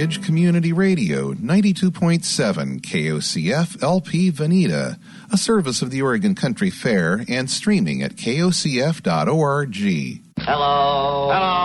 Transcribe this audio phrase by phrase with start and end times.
[0.00, 4.98] Ridge Community Radio, 92.7 KOCF LP Veneta,
[5.30, 9.74] a service of the Oregon Country Fair and streaming at kocf.org.
[10.38, 11.28] Hello.
[11.30, 11.60] Hello.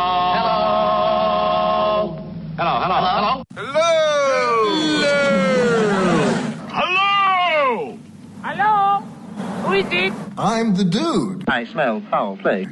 [2.57, 2.79] Hello.
[2.83, 3.43] Hello.
[3.55, 3.85] Hello.
[6.73, 7.97] Hello.
[8.43, 8.99] Hello?
[9.63, 10.13] Who is it?
[10.37, 11.45] I'm the dude.
[11.47, 12.67] I smell foul play.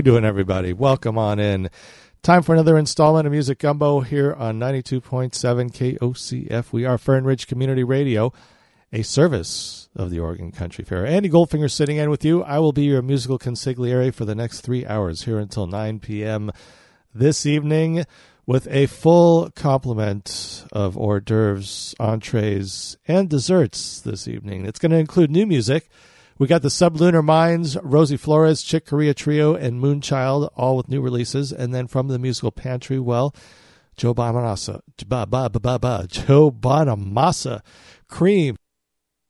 [0.00, 0.72] We doing, everybody?
[0.72, 1.68] Welcome on in.
[2.22, 5.30] Time for another installment of Music Gumbo here on 92.7
[5.98, 6.72] KOCF.
[6.72, 8.32] We are Fern Ridge Community Radio,
[8.94, 11.04] a service of the Oregon Country Fair.
[11.04, 12.42] Andy Goldfinger sitting in with you.
[12.42, 16.50] I will be your musical consigliere for the next three hours here until 9 p.m.
[17.14, 18.06] this evening
[18.46, 24.64] with a full complement of hors d'oeuvres, entrees, and desserts this evening.
[24.64, 25.90] It's going to include new music.
[26.40, 31.02] We got the Sublunar Minds, Rosie Flores, Chick Corea Trio, and Moonchild, all with new
[31.02, 31.52] releases.
[31.52, 33.34] And then from the musical pantry, well,
[33.94, 37.60] Joe Bonamassa, Joe Bonamassa,
[38.08, 38.56] Cream,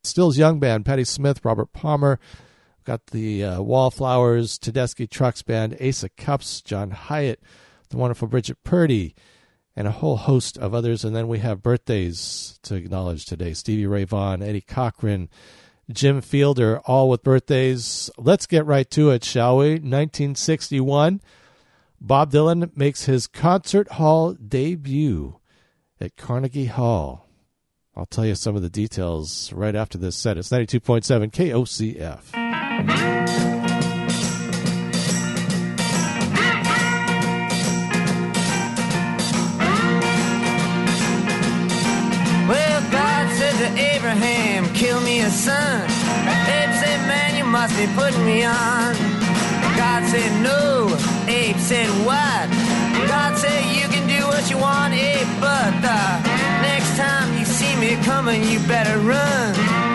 [0.05, 2.21] Stills Young Band, Patti Smith, Robert Palmer.
[2.85, 7.41] Got the uh, Wallflowers, Tedeschi Trucks Band, Ace of Cups, John Hiatt,
[7.89, 9.17] the wonderful Brigitte Purdy,
[9.75, 11.05] and a whole host of others.
[11.05, 15.29] And then we have birthdays to acknowledge today Stevie Ray Vaughan, Eddie Cochran,
[15.93, 18.11] Jim Fielder, all with birthdays.
[18.17, 19.71] Let's get right to it, shall we?
[19.71, 21.21] 1961,
[22.01, 25.39] Bob Dylan makes his concert hall debut
[26.01, 27.29] at Carnegie Hall.
[27.95, 30.39] I'll tell you some of the details right after this set.
[30.39, 33.40] It's 92.7 KOCF.
[45.31, 45.83] Me son.
[46.49, 48.95] Abe said, man, you must be putting me on.
[49.77, 50.89] God said, no.
[51.29, 52.49] Abe said, what?
[53.09, 56.03] God said, you can do what you want, Abe, but the
[56.63, 59.90] next time you see me coming, you better run.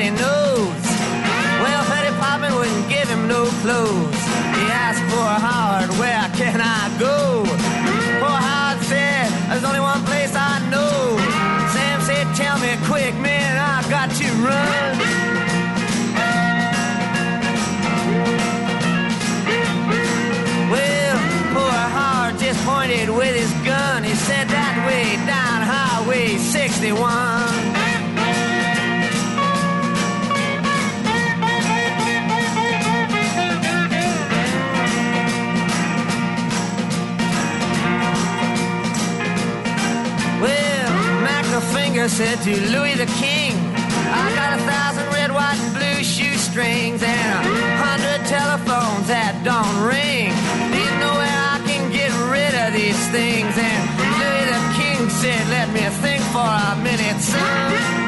[0.00, 0.86] Bloody nose.
[1.60, 4.20] Well, Petty Poppin wouldn't give him no clothes.
[4.56, 7.44] He asked for Howard, where can I go?
[8.20, 11.18] Poor Howard said, there's only one place I know.
[11.72, 14.96] Sam said, tell me quick, man, I got to run.
[20.72, 21.16] Well,
[21.52, 24.04] poor Howard just pointed with his gun.
[24.04, 27.39] He said that way down Highway 61.
[42.00, 43.52] Jagger said to Louis the King,
[44.08, 49.84] I got a thousand red, white, and blue shoestrings and a hundred telephones that don't
[49.84, 50.32] ring.
[50.72, 53.52] Need nowhere I can get rid of these things?
[53.52, 53.84] And
[54.16, 57.99] Louis the King said, Let me think for a minute, son.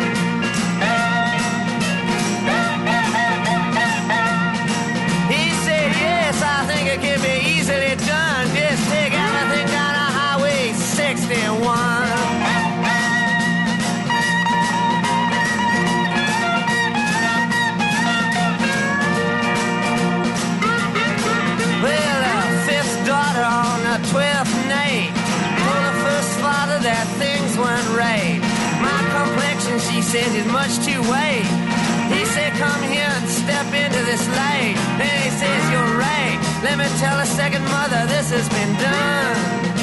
[30.12, 31.48] Says he's much too late.
[32.12, 34.76] He said, come here and step into this light.
[35.00, 36.36] And he says, you're right.
[36.62, 39.81] Let me tell a second mother this has been done.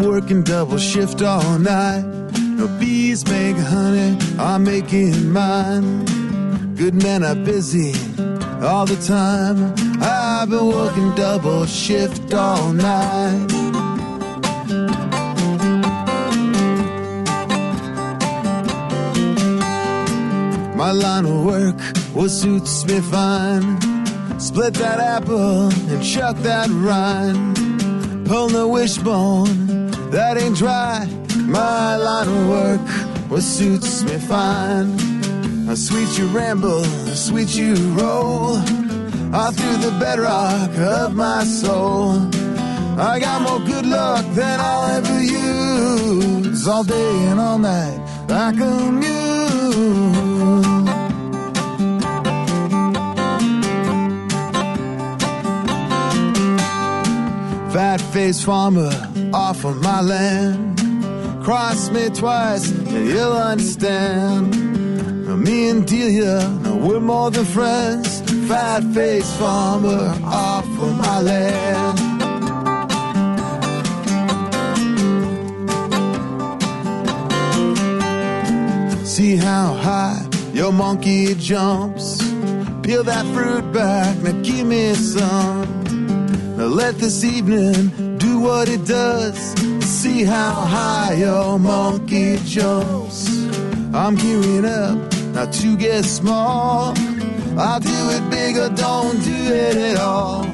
[0.00, 2.04] Working double shift all night.
[2.38, 6.04] No bees make honey, I'm making mine.
[6.74, 7.92] Good men are busy
[8.62, 9.74] all the time.
[10.00, 13.50] I've been working double shift all night.
[20.76, 21.76] My line of work
[22.14, 23.78] will suits me fine.
[24.38, 27.56] Split that apple and chuck that rind.
[28.26, 29.73] Pull the wishbone
[30.14, 31.06] that ain't dry.
[31.58, 32.80] My line of work
[33.28, 34.96] what suits me fine.
[35.66, 38.56] How sweet you ramble, how sweet you roll.
[39.34, 42.30] All through the bedrock of my soul.
[42.96, 46.68] I got more good luck than I'll ever use.
[46.68, 50.62] All day and all night, like a mule.
[57.72, 60.78] Fat faced farmer off of my land.
[61.42, 65.26] Cross me twice and you'll understand.
[65.26, 68.20] Now, me and Delia, now we're more than friends.
[68.48, 71.98] Fat faced farmer off of my land.
[79.04, 82.22] See how high your monkey jumps.
[82.82, 85.66] Peel that fruit back, now give me some.
[86.56, 88.03] Now let this evening
[88.44, 89.38] what it does.
[89.82, 93.18] See how high your monkey jumps.
[93.94, 94.96] I'm gearing up
[95.34, 96.94] now to get small.
[97.56, 100.44] I'll do it big or don't do it at all.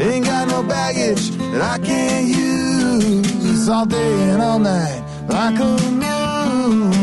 [0.00, 5.72] Ain't got no baggage that I can't use all day and all night like a
[6.02, 6.93] mule.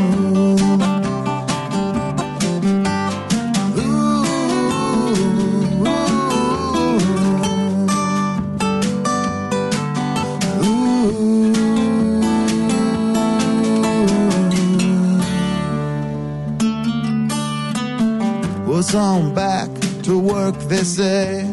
[18.93, 19.69] On back
[20.03, 21.45] to work, they say.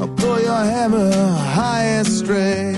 [0.00, 2.76] I'll pull your hammer high and straight.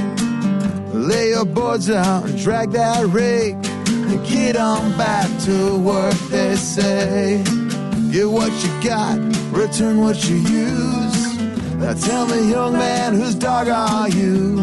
[0.92, 3.54] Lay your boards out and drag that rake.
[3.86, 7.42] And get on back to work, they say.
[8.12, 9.18] Get what you got,
[9.50, 11.38] return what you use.
[11.76, 14.56] Now tell me, young man, whose dog are you?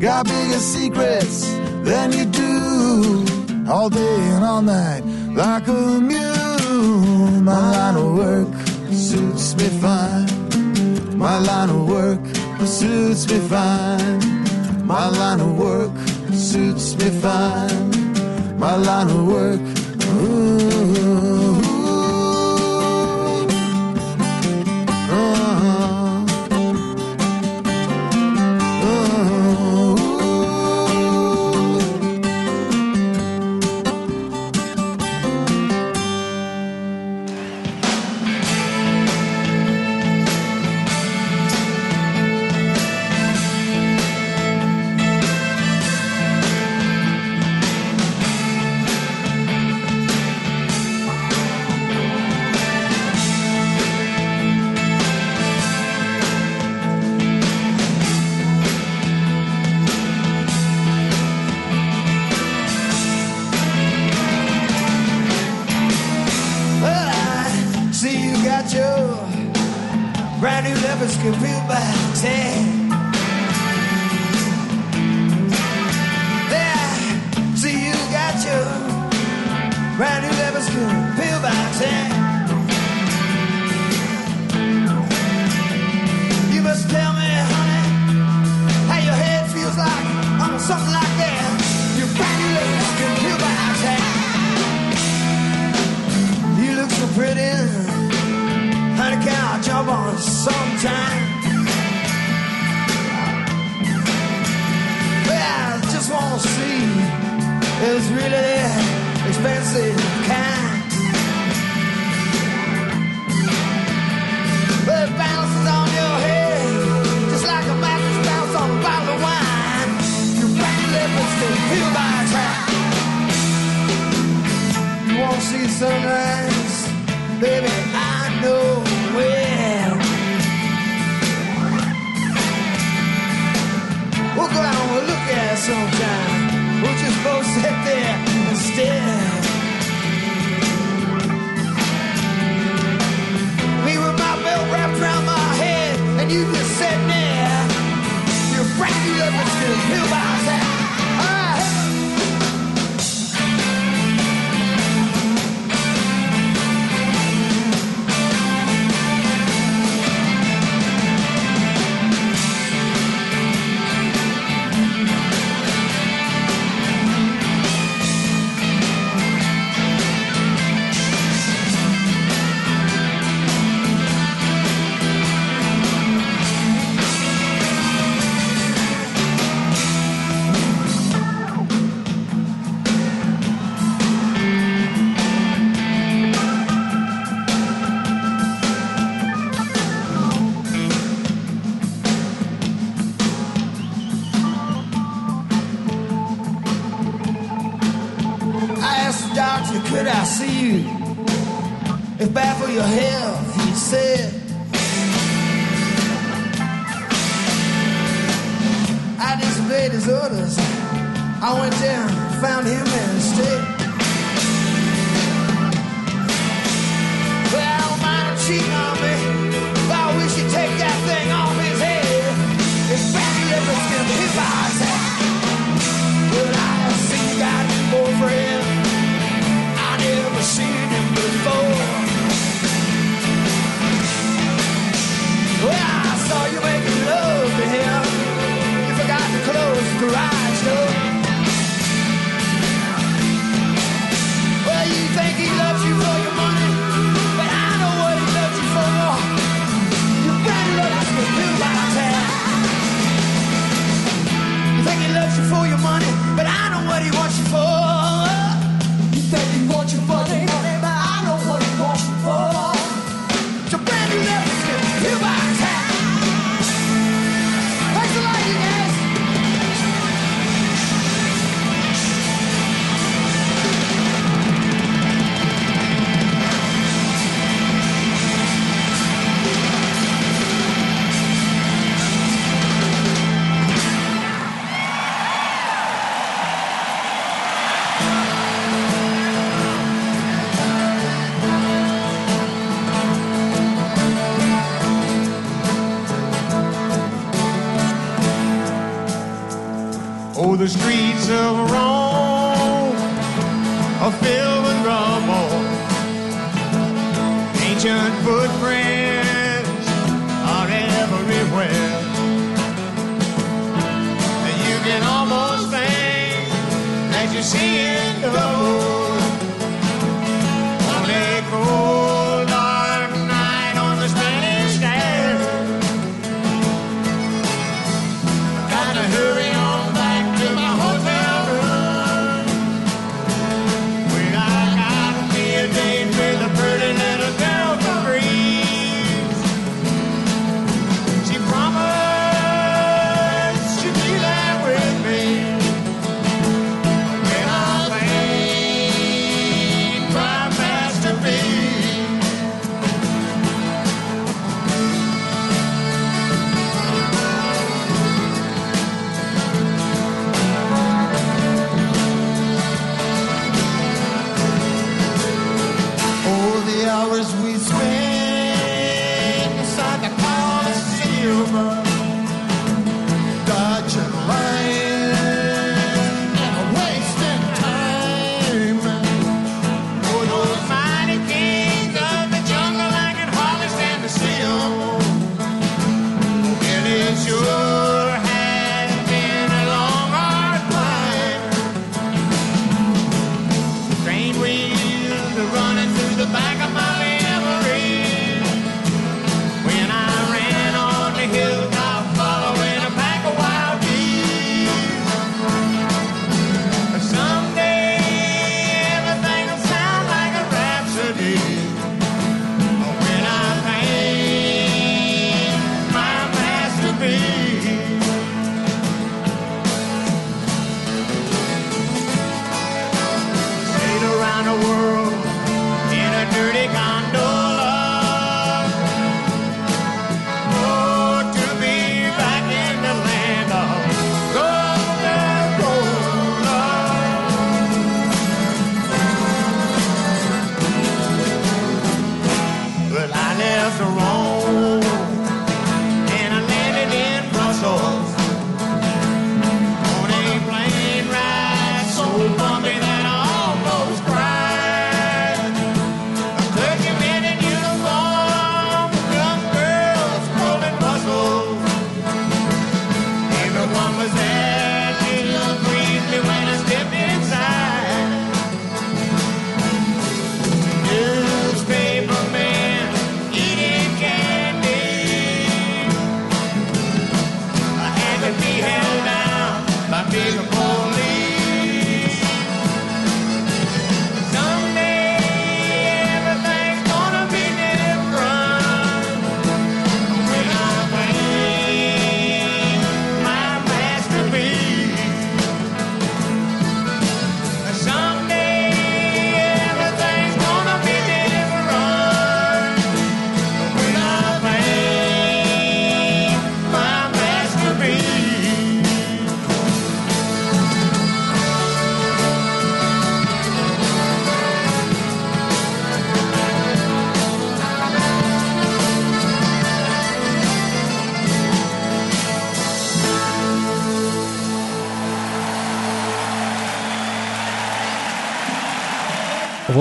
[0.00, 1.48] Got bigger secrets
[1.82, 3.72] than you do.
[3.72, 5.02] All day and all night,
[5.34, 6.27] like a mule.
[7.48, 8.54] My line of work
[8.92, 10.28] suits me fine.
[11.16, 12.20] My line of work
[12.66, 14.86] suits me fine.
[14.86, 15.96] My line of work
[16.34, 18.58] suits me fine.
[18.58, 19.60] My line of work.
[20.12, 21.37] Ooh.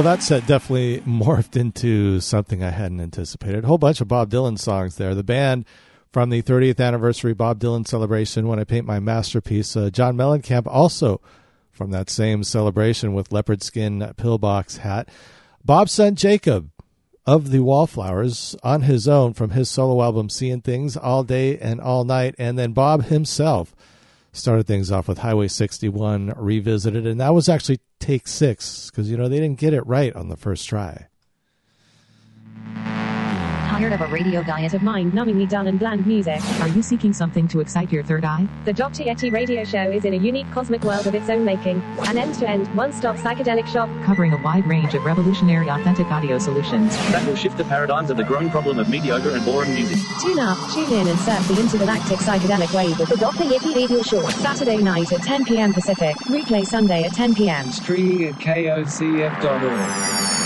[0.08, 3.66] Well, that set definitely morphed into something I hadn't anticipated.
[3.66, 5.14] A whole bunch of Bob Dylan songs there.
[5.14, 5.66] The band
[6.14, 10.66] from the 30th anniversary Bob Dylan celebration, When I Paint My Masterpiece, uh, John Mellencamp
[10.66, 11.20] also
[11.74, 15.10] from that same celebration with leopard skin pillbox hat.
[15.66, 16.72] Bob's son Jakob
[17.26, 21.82] of the Wallflowers on his own from his solo album Seeing Things All Day and
[21.82, 22.34] All Night.
[22.38, 23.76] And then Bob himself
[24.38, 27.06] started things off with Highway 61 Revisited.
[27.08, 30.30] And that was actually take six because, you know, they didn't get it right on
[30.30, 31.08] the first try.
[33.78, 36.42] Tired of a radio diet of mind-numbingly dull and bland music?
[36.62, 38.48] Are you seeking something to excite your third eye?
[38.66, 39.04] The Dr.
[39.04, 41.84] Yeti radio show is in a unique cosmic world of its own making.
[42.08, 43.88] An end-to-end, one-stop psychedelic shop.
[44.04, 46.98] Covering a wide range of revolutionary authentic audio solutions.
[47.12, 50.00] That will shift the paradigms of the growing problem of mediocre and boring music.
[50.24, 53.44] Tune up, tune in and surf the intergalactic psychedelic wave with the Dr.
[53.44, 54.28] Yeti radio show.
[54.28, 55.72] Saturday night at 10 p.m.
[55.72, 56.16] Pacific.
[56.30, 57.72] Replay Sunday at 10 p.m.
[57.72, 60.37] Streaming at kocf.org.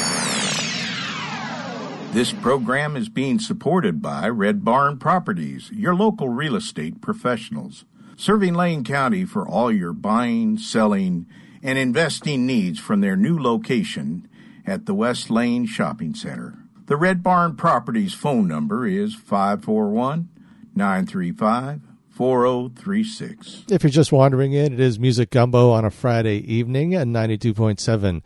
[2.14, 7.86] This program is being supported by Red Barn Properties, your local real estate professionals,
[8.18, 11.26] serving Lane County for all your buying, selling,
[11.64, 14.28] and investing needs from their new location
[14.68, 16.58] at the West Lane Shopping Center.
[16.88, 20.28] The Red Barn Properties phone number is 541
[20.76, 23.68] 935 4036.
[23.72, 28.22] If you're just wandering in, it is Music Gumbo on a Friday evening at 92.7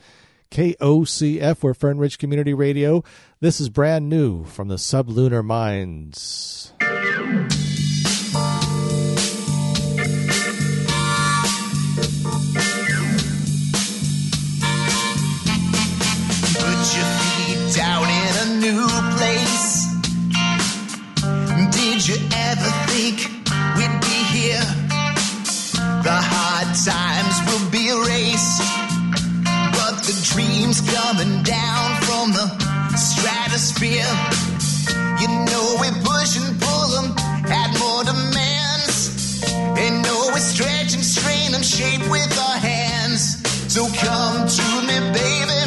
[0.56, 1.64] KOCF.
[1.64, 3.04] We're Fern Ridge Community Radio.
[3.42, 6.72] This is brand new from the Sublunar Minds.
[41.86, 43.24] Shape with our hands.
[43.74, 45.62] So come to me, baby.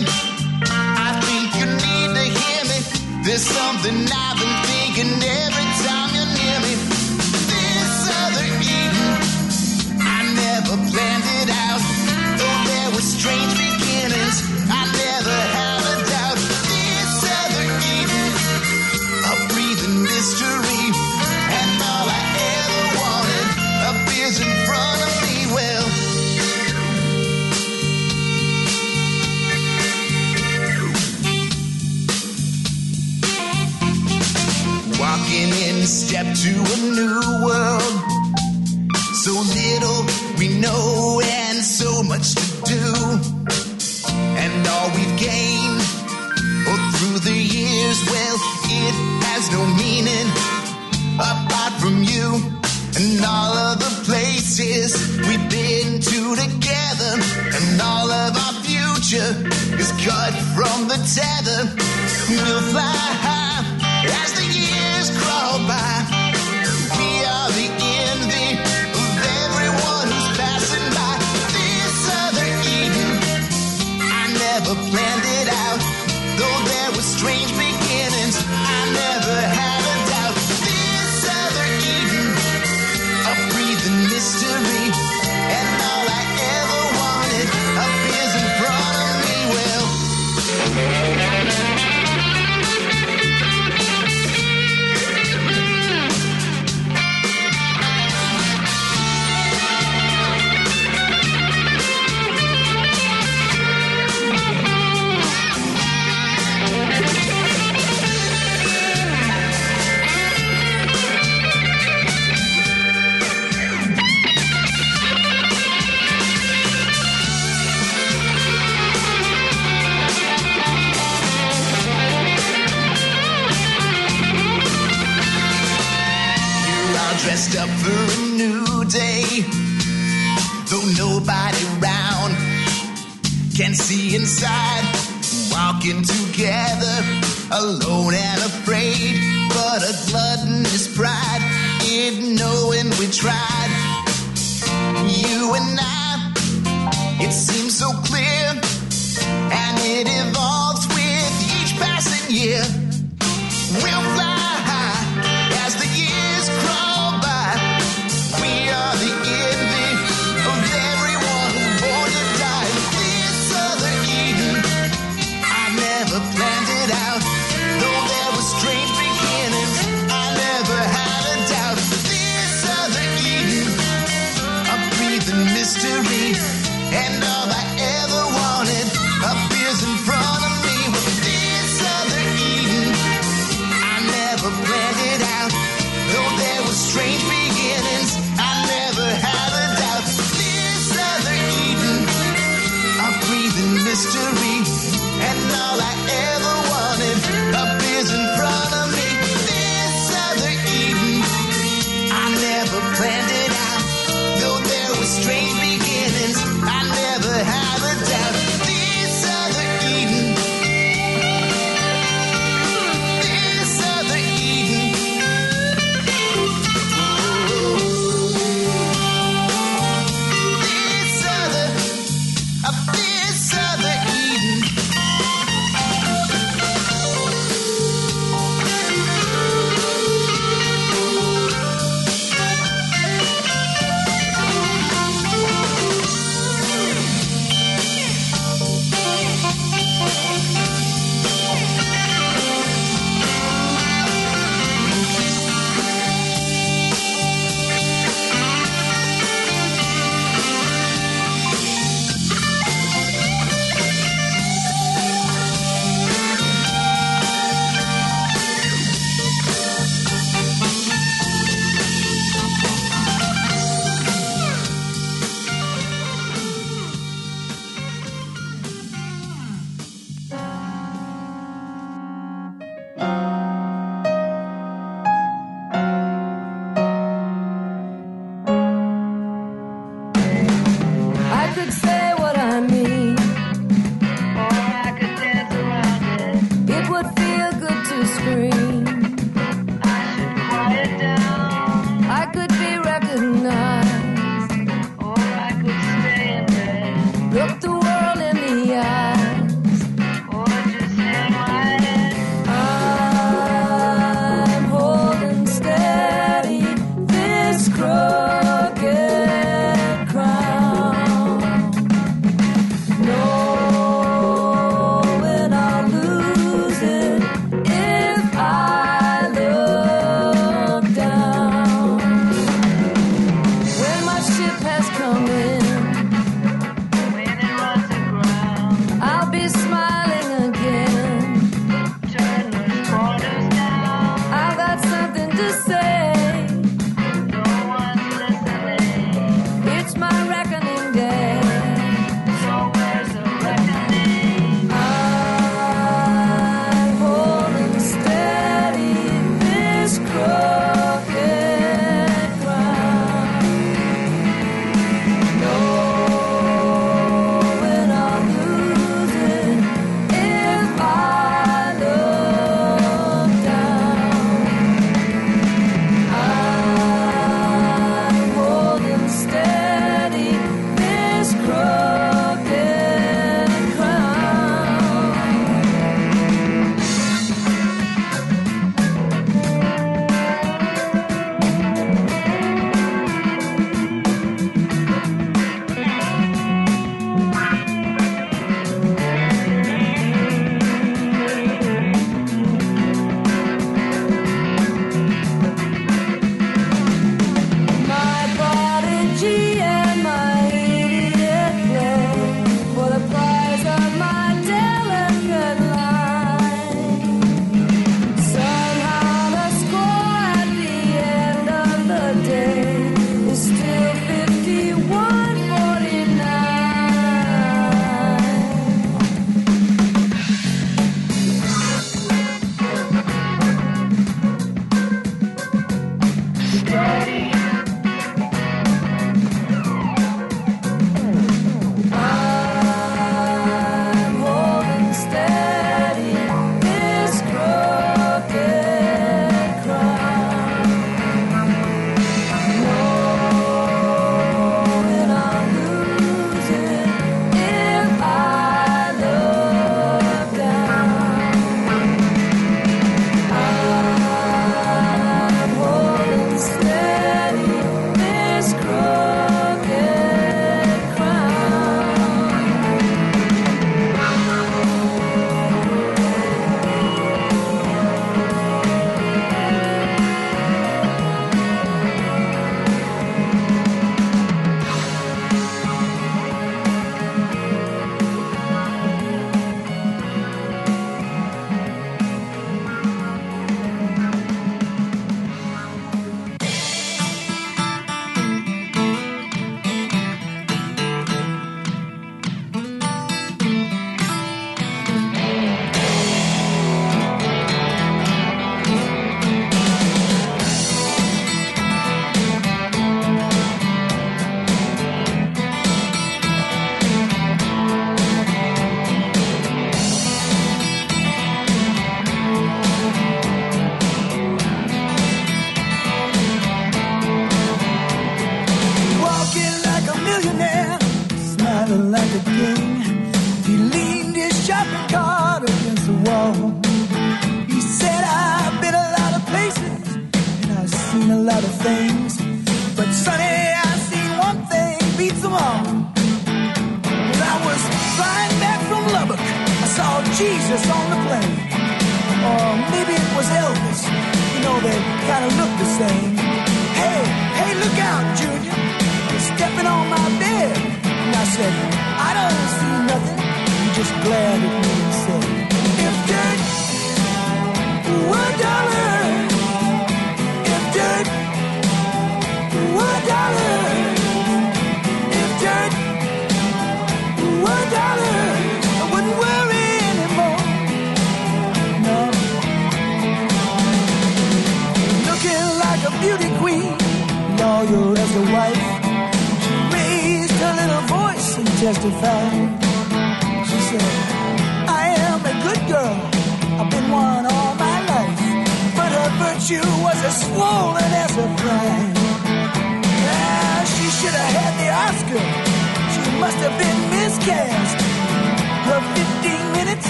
[1.06, 2.78] I think you need to hear me.
[3.24, 4.27] There's something I've
[36.88, 37.94] new world.
[39.24, 40.00] So little
[40.38, 42.84] we know and so much to do.
[44.40, 45.82] And all we've gained
[46.68, 48.36] oh, through the years, well,
[48.72, 48.94] it
[49.28, 50.28] has no meaning
[51.18, 52.40] apart from you.
[52.96, 54.96] And all of the places
[55.28, 57.12] we've been to together.
[57.52, 59.30] And all of our future
[59.76, 61.62] is cut from the tether.
[62.30, 63.64] We'll fly high
[64.22, 65.87] as the years crawl by.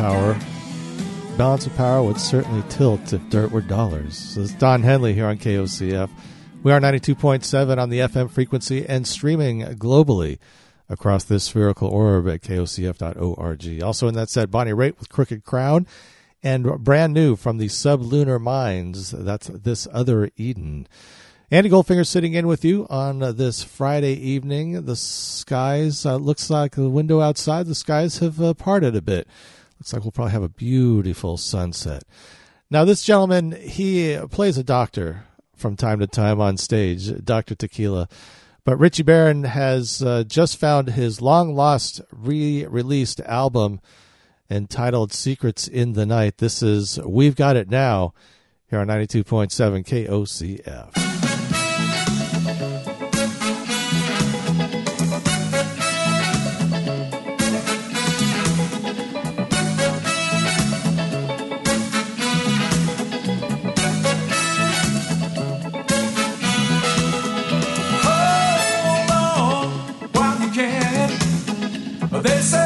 [0.00, 0.34] power.
[1.36, 4.16] Balance of power would certainly tilt if dirt were dollars.
[4.16, 6.08] So it's Don Henley here on KOCF.
[6.62, 10.38] We are 92.7 on the FM frequency and streaming globally
[10.88, 13.82] across this spherical orb at kocf.org.
[13.82, 15.86] Also in that set, Bonnie Raitt with Crooked Crown
[16.42, 19.10] and brand new from the Sublunar Minds.
[19.10, 20.88] That's This Other Eden.
[21.50, 24.86] Andy Goldfinger sitting in with you on this Friday evening.
[24.86, 27.66] The skies uh, looks like the window outside.
[27.66, 29.28] The skies have uh, parted a bit.
[29.80, 32.04] Looks like we'll probably have a beautiful sunset.
[32.70, 35.24] Now, this gentleman, he plays a doctor
[35.56, 37.54] from time to time on stage, Dr.
[37.54, 38.06] Tequila.
[38.64, 43.80] But Richie Barron has uh, just found his long lost re released album
[44.50, 46.36] entitled Secrets in the Night.
[46.38, 48.12] This is We've Got It Now
[48.68, 51.09] here on 92.7 KOCF.
[72.22, 72.59] They say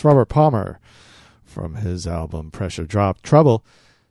[0.00, 0.80] that's Robert Palmer
[1.44, 3.62] from his album Pressure Drop Trouble,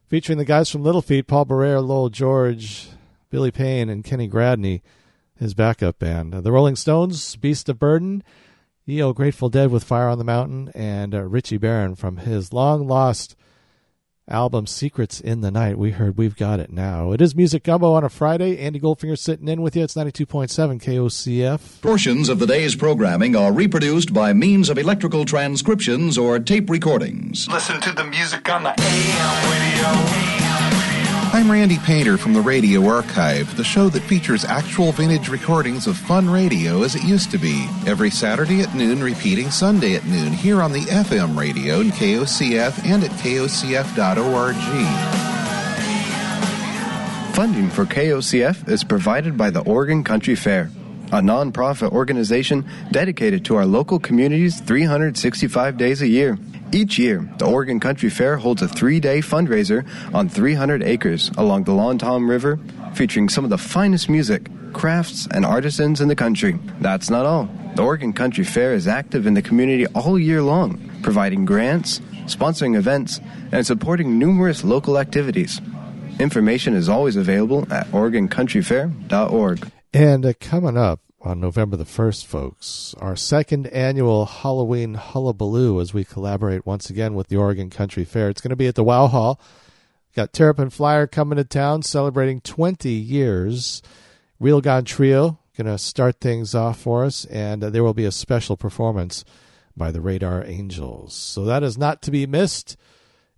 [0.06, 2.90] featuring the guys from Little Feat, Paul Barrere, Lowell George,
[3.32, 4.82] Billy Payne, and Kenny Gradney,
[5.36, 6.36] his backup band.
[6.36, 8.22] Uh, the Rolling Stones, Beast of Burden,
[8.88, 9.14] E.O.
[9.14, 13.36] Grateful Dead with Fire on the Mountain, and uh, Richie Barron from his long lost
[14.30, 15.78] album Secrets in the Night.
[15.78, 17.12] We heard We've Got It Now.
[17.12, 18.58] It is Music Gumbo on a Friday.
[18.60, 19.84] Andy Goldfinger sitting in with you.
[19.84, 21.82] It's 92.7 KOCF.
[21.82, 27.48] Portions of the day's programming are reproduced by means of electrical transcriptions or tape recordings.
[27.50, 30.49] Listen to the music on the AM radio.
[31.40, 35.96] I'm Randy Painter from the Radio Archive, the show that features actual vintage recordings of
[35.98, 37.66] fun radio as it used to be.
[37.88, 42.84] Every Saturday at noon, repeating Sunday at noon here on the FM radio in KOCF
[42.84, 44.56] and at kocf.org.
[47.34, 50.70] Funding for KOCF is provided by the Oregon Country Fair,
[51.14, 56.38] a nonprofit organization dedicated to our local communities 365 days a year.
[56.72, 61.64] Each year, the Oregon Country Fair holds a three day fundraiser on 300 acres along
[61.64, 62.60] the Long Tom River,
[62.94, 66.60] featuring some of the finest music, crafts, and artisans in the country.
[66.80, 67.50] That's not all.
[67.74, 72.76] The Oregon Country Fair is active in the community all year long, providing grants, sponsoring
[72.76, 73.20] events,
[73.52, 75.60] and supporting numerous local activities.
[76.20, 79.72] Information is always available at OregonCountryFair.org.
[79.92, 85.94] And uh, coming up on November the 1st, folks, our second annual Halloween Hullabaloo as
[85.94, 88.30] we collaborate once again with the Oregon Country Fair.
[88.30, 89.40] It's going to be at the Wow Hall.
[90.16, 93.82] Got Terrapin Flyer coming to town celebrating 20 years.
[94.40, 98.06] Real Gone Trio going to start things off for us, and uh, there will be
[98.06, 99.26] a special performance
[99.76, 101.14] by the Radar Angels.
[101.14, 102.78] So that is not to be missed.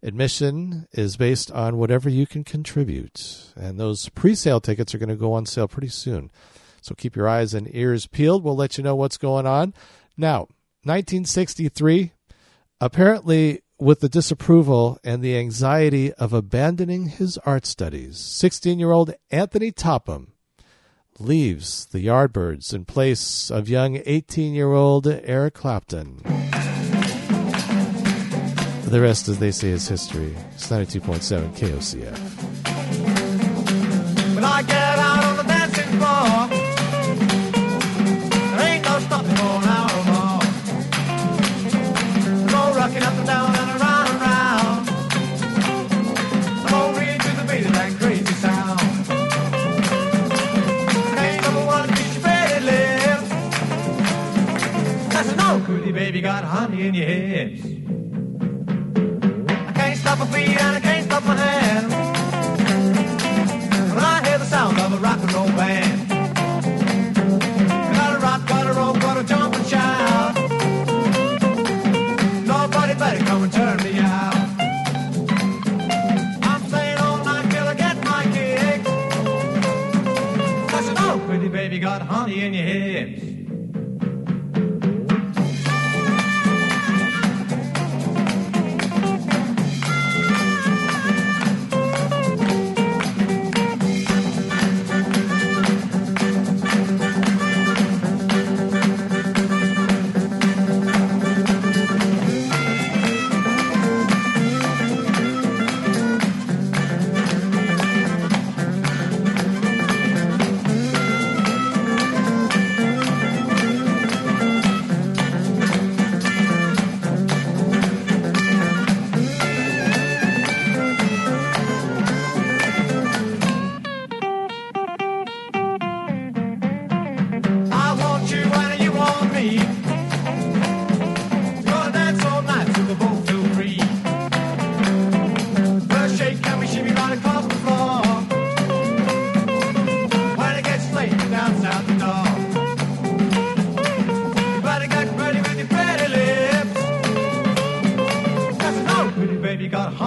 [0.04, 3.52] Admission is based on whatever you can contribute.
[3.56, 6.30] And those pre sale tickets are going to go on sale pretty soon.
[6.82, 8.44] So keep your eyes and ears peeled.
[8.44, 9.74] We'll let you know what's going on.
[10.18, 10.48] Now,
[10.84, 12.12] 1963,
[12.82, 19.14] apparently with the disapproval and the anxiety of abandoning his art studies, 16 year old
[19.30, 20.34] Anthony Topham
[21.20, 26.22] leaves the Yardbirds in place of young 18 year old Eric Clapton.
[28.86, 30.36] The rest, as they say, is history.
[30.54, 32.18] It's 92.7 KOCF.
[34.36, 35.21] When I get out
[56.22, 57.64] baby, got honey in your hips.
[59.68, 61.94] I can't stop my feet and I can't stop my hands.
[63.94, 66.10] When I hear the sound of a rock and roll band.
[67.96, 70.36] Gotta rock, gotta roll, gotta jump and shout.
[72.46, 74.36] Nobody better come and turn me out.
[76.44, 76.62] I'm
[77.04, 78.24] all night till I get my
[81.28, 83.31] pretty baby, got honey in your hips.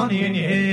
[0.09, 0.63] Baby,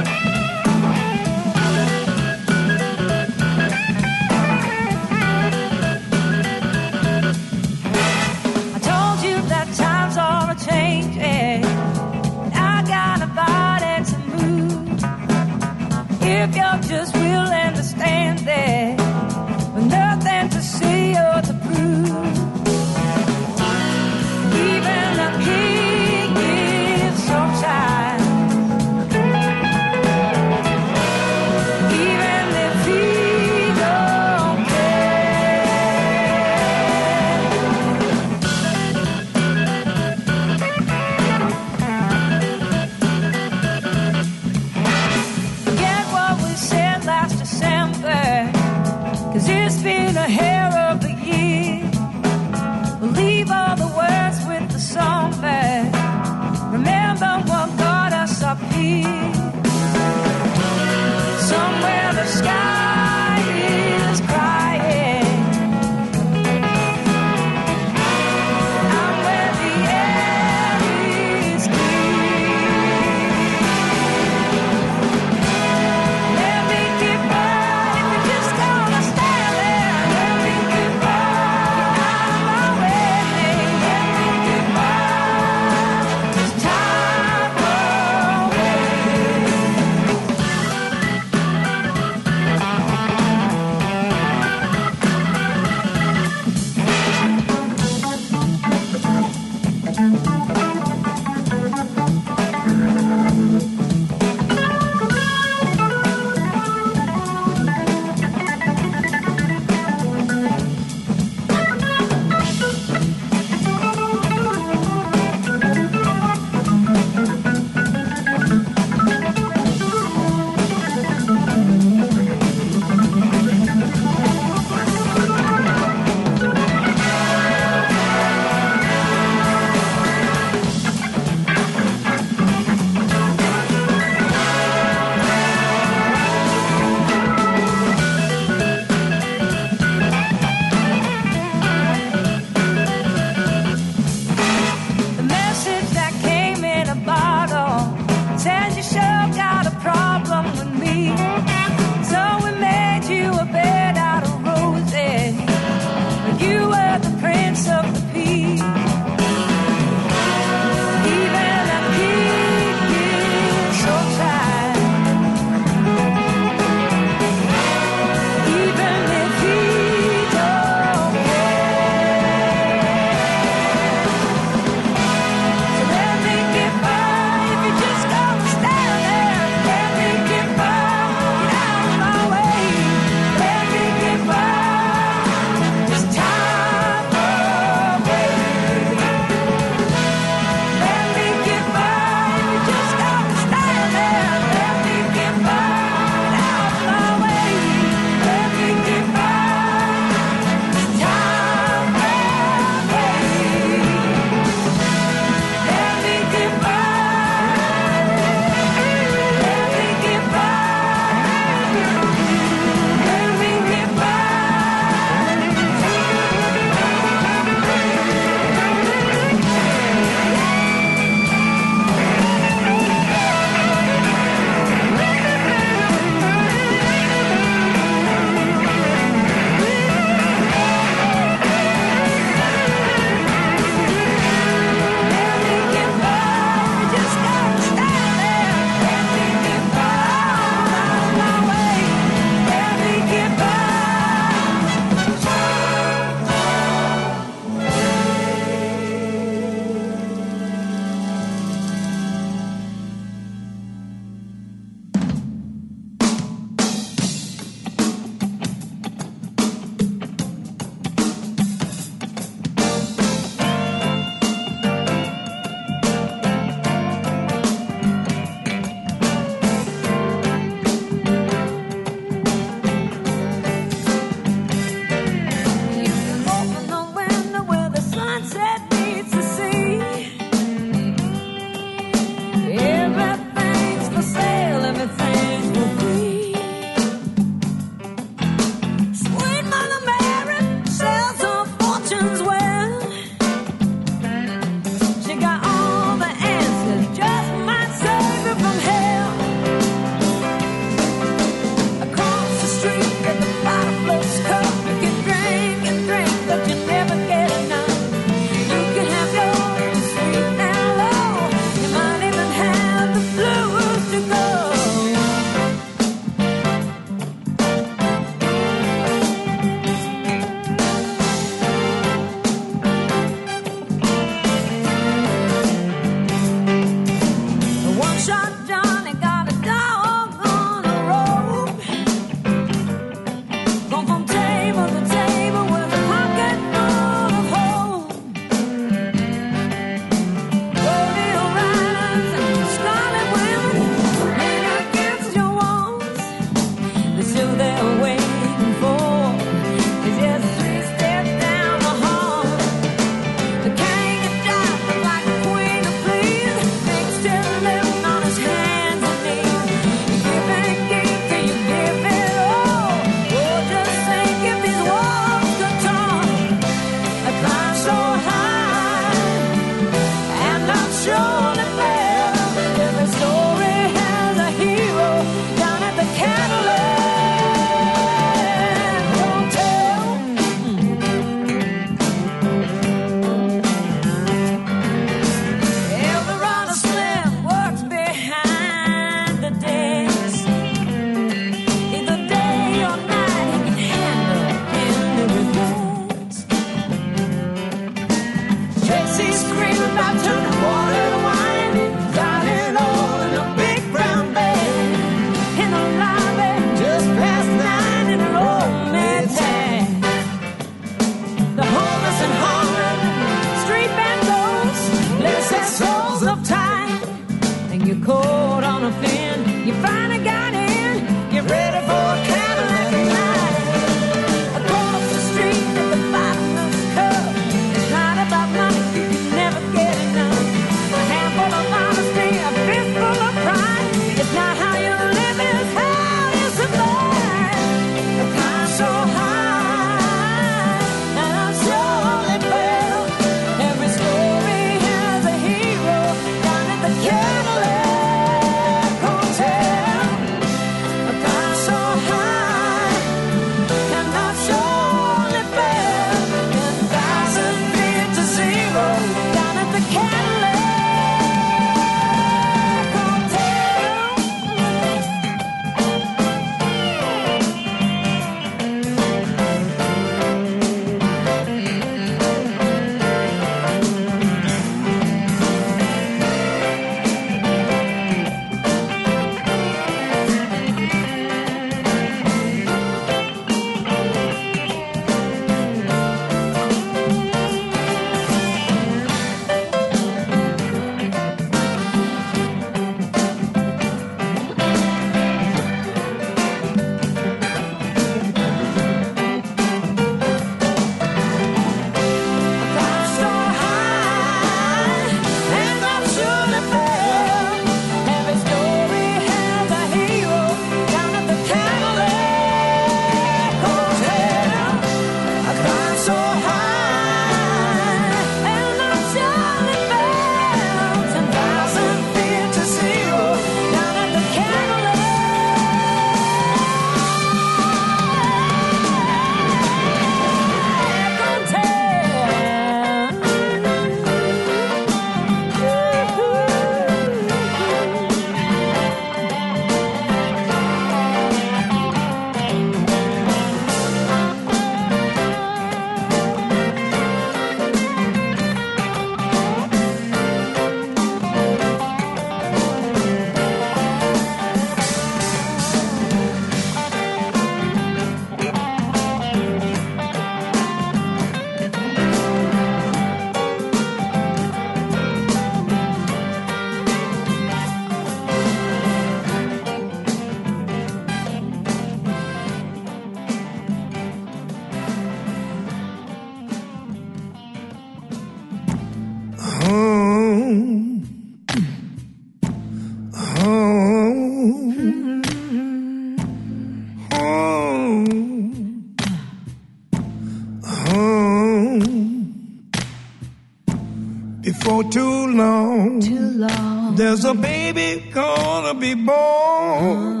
[596.96, 600.00] there's a baby gonna be born.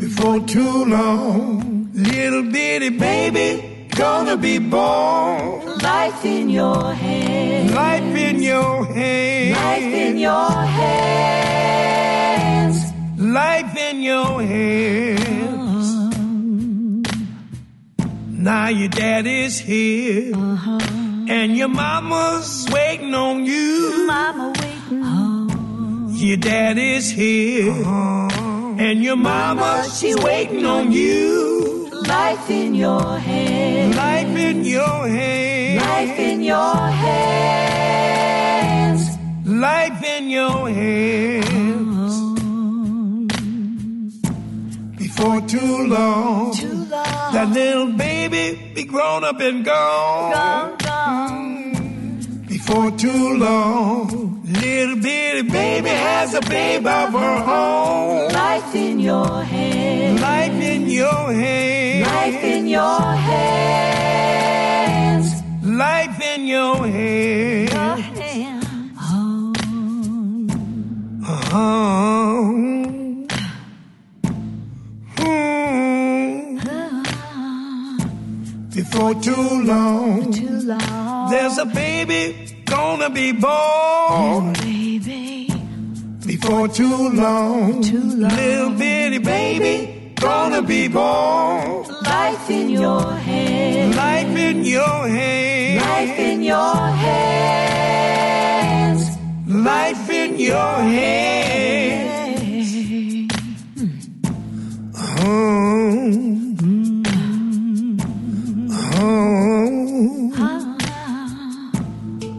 [0.00, 5.78] Before too long, little bitty baby gonna be born.
[5.78, 7.72] Life in your hands.
[7.72, 9.56] Life in your hands.
[9.56, 10.50] Life in your
[10.80, 12.76] hands.
[13.16, 15.86] Life in your hands.
[18.26, 20.34] Now your daddy's here.
[20.34, 20.80] Uh-huh.
[21.28, 22.01] And your mama's
[26.32, 27.70] Your daddy's here.
[27.70, 28.76] Uh-huh.
[28.78, 31.90] And your mama, she's waiting on you.
[32.08, 33.94] Life in your hands.
[33.94, 35.82] Life in your hands.
[35.84, 36.74] Life in your
[37.04, 39.02] hands.
[39.44, 42.14] Life in your hands.
[44.96, 47.32] Before too long, Too long.
[47.34, 50.32] that little baby be grown up and gone.
[50.32, 52.44] Gone, gone.
[52.48, 54.96] Before too long, little
[55.42, 58.32] baby has a babe of her own.
[58.32, 60.20] Life in your hands.
[60.20, 62.06] Life in your hands.
[62.08, 64.22] Life in your hands.
[65.62, 67.72] Life in your hands.
[68.98, 69.54] Um,
[75.16, 75.62] hmm.
[78.74, 80.30] Before too long,
[81.30, 84.54] there's a baby gonna be born.
[86.42, 91.84] Before too long, too long little bitty baby gonna be born.
[92.02, 93.96] Life in your hands.
[93.96, 95.84] Life in your hands.
[95.86, 96.74] Life in your
[97.04, 99.06] hands.
[99.46, 102.10] Life in your hands.
[104.98, 106.56] Home.
[108.90, 110.32] Home.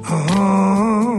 [0.03, 1.12] Home.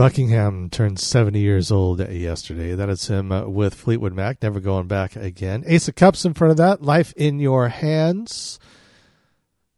[0.00, 2.74] Buckingham turned 70 years old yesterday.
[2.74, 5.62] That is him uh, with Fleetwood Mac, never going back again.
[5.66, 8.58] Ace of Cups in front of that, Life in Your Hands.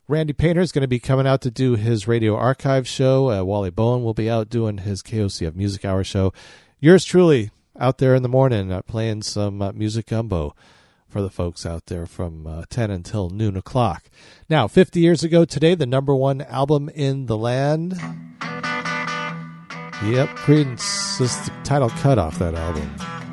[0.08, 3.30] Randy Painter is going to be coming out to do his radio archive show.
[3.30, 6.32] Uh, Wally Bowen will be out doing his KOCF Music Hour show.
[6.80, 10.52] Yours truly out there in the morning uh, playing some uh, music gumbo
[11.14, 14.10] for the folks out there from uh, 10 until noon o'clock.
[14.50, 17.92] Now, 50 years ago today, the number one album in the land.
[20.02, 23.23] Yep, Creedence is the title cut off that album.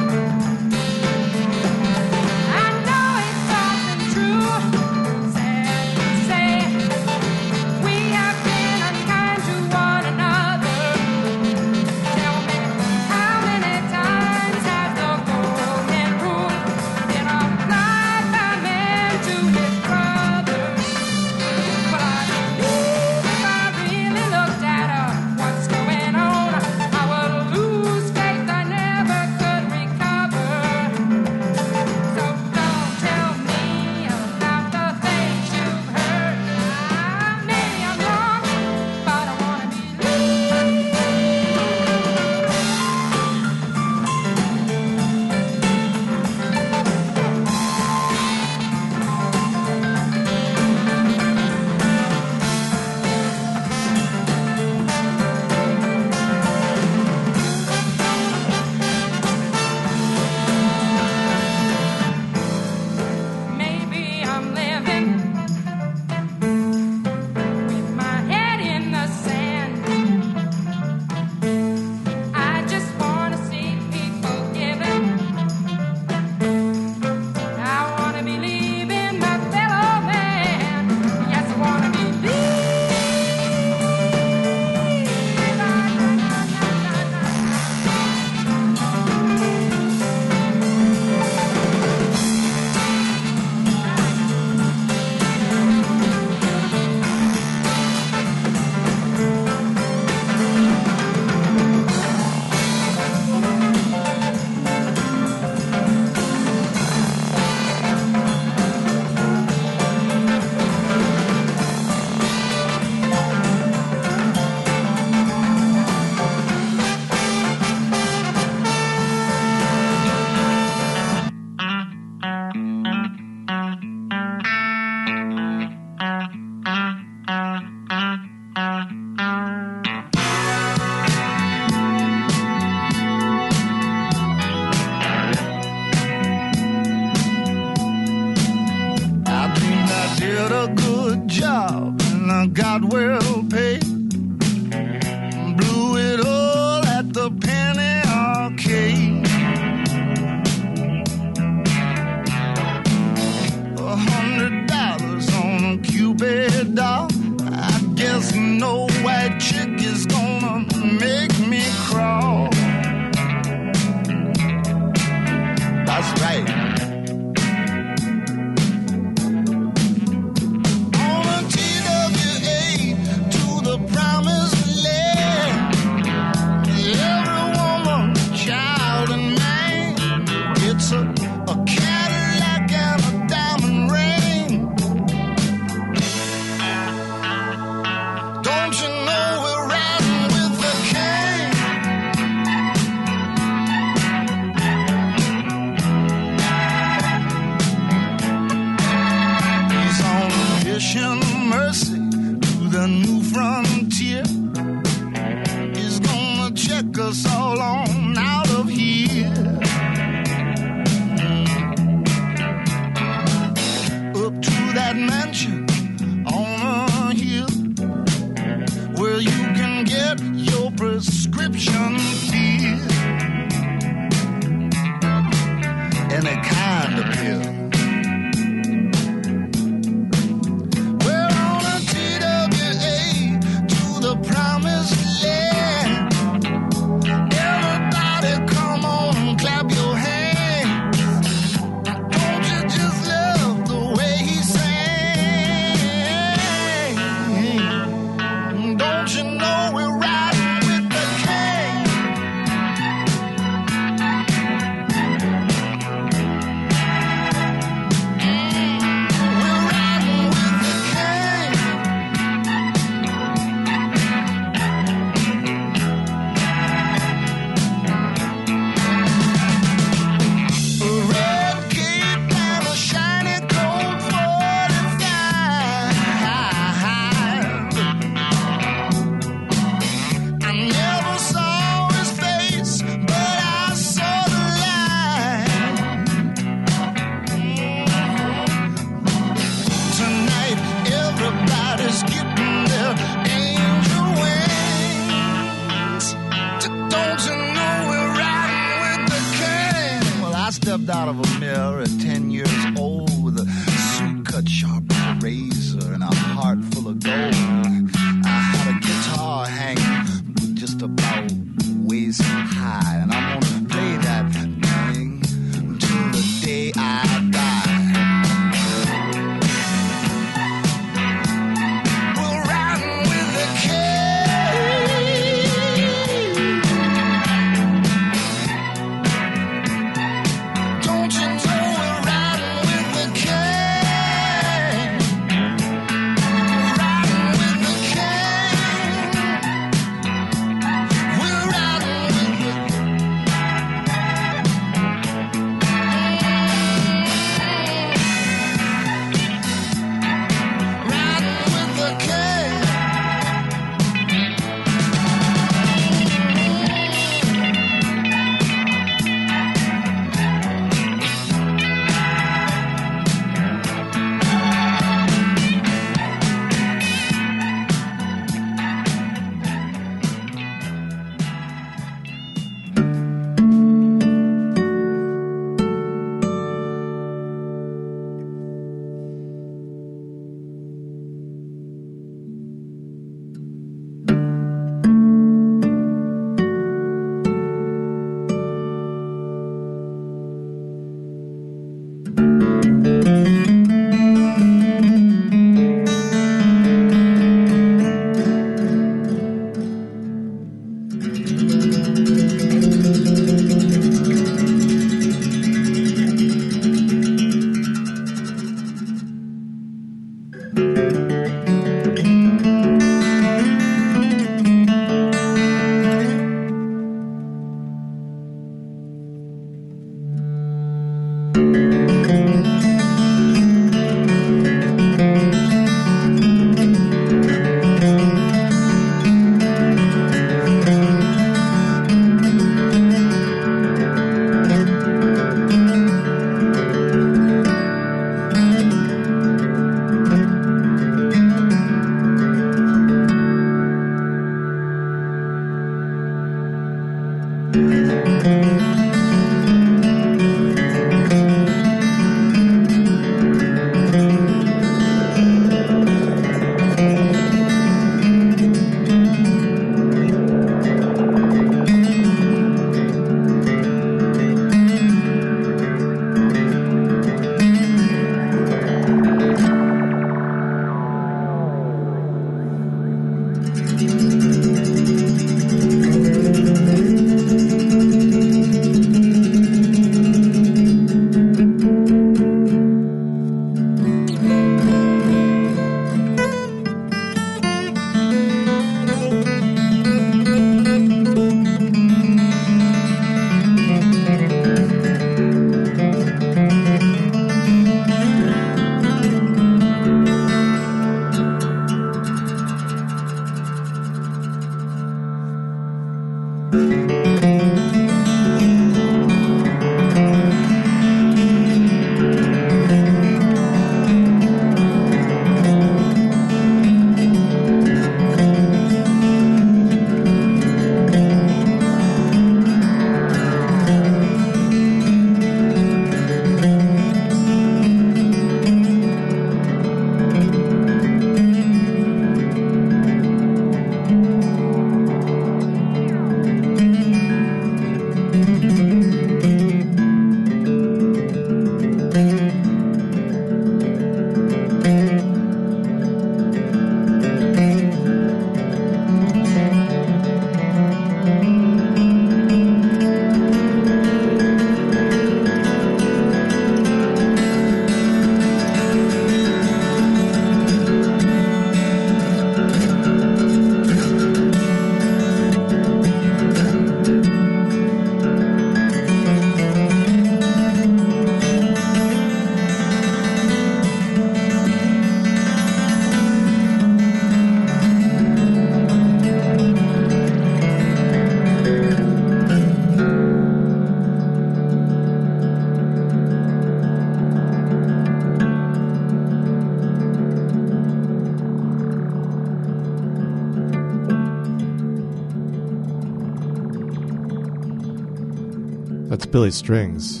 [599.12, 600.00] Billy Strings.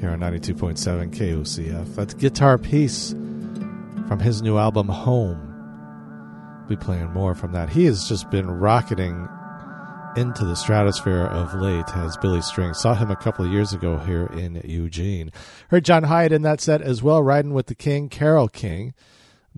[0.00, 1.94] here on 92.7 KOCF.
[1.94, 6.64] That's Guitar Piece from his new album Home.
[6.68, 7.70] We'll Be playing more from that.
[7.70, 9.28] He has just been rocketing
[10.16, 12.80] into the stratosphere of late as Billy Strings.
[12.80, 15.30] Saw him a couple of years ago here in Eugene.
[15.68, 18.94] Heard John Hiatt in that set as well, riding with the King, Carol King.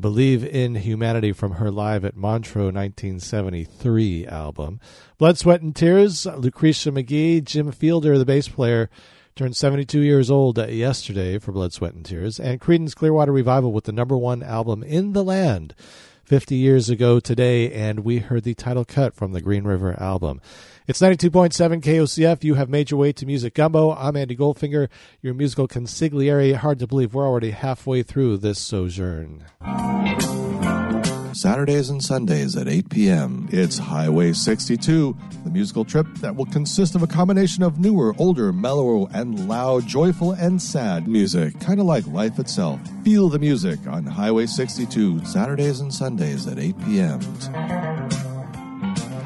[0.00, 4.78] Believe in Humanity from her live at Montreux 1973 album.
[5.16, 8.90] Blood, Sweat, and Tears, Lucretia McGee, Jim Fielder, the bass player,
[9.34, 12.38] turned 72 years old yesterday for Blood, Sweat, and Tears.
[12.38, 15.74] And Creedence Clearwater Revival with the number one album in the land
[16.28, 20.42] 50 years ago today, and we heard the title cut from the Green River album.
[20.86, 22.44] It's 92.7 KOCF.
[22.44, 23.94] You have made your way to Music Gumbo.
[23.94, 24.90] I'm Andy Goldfinger,
[25.22, 26.55] your musical consigliere.
[26.55, 29.46] Hard to believe we're already halfway through this sojourn.
[31.39, 33.48] Saturdays and Sundays at 8 p.m.
[33.52, 38.52] It's Highway 62, the musical trip that will consist of a combination of newer, older,
[38.52, 42.81] mellower, and loud, joyful, and sad music, kind of like life itself.
[43.05, 47.20] Feel the music on Highway 62, Saturdays and Sundays at 8 p.m.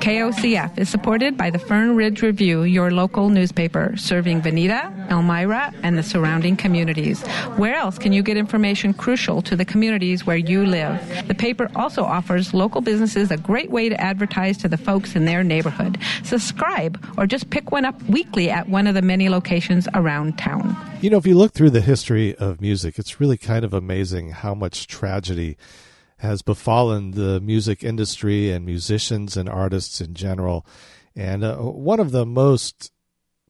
[0.03, 5.97] KOCF is supported by the Fern Ridge Review, your local newspaper, serving Veneta, Elmira, and
[5.97, 7.23] the surrounding communities.
[7.55, 11.29] Where else can you get information crucial to the communities where you live?
[11.29, 15.25] The paper also offers local businesses a great way to advertise to the folks in
[15.25, 15.99] their neighborhood.
[16.25, 20.77] Subscribe or just pick one up weekly at one of the many locations around town.
[21.01, 24.31] You know, if you look through the history of music, it's really kind of amazing
[24.31, 25.57] how much tragedy
[26.23, 30.65] has befallen the music industry and musicians and artists in general.
[31.17, 32.93] And uh, one of the most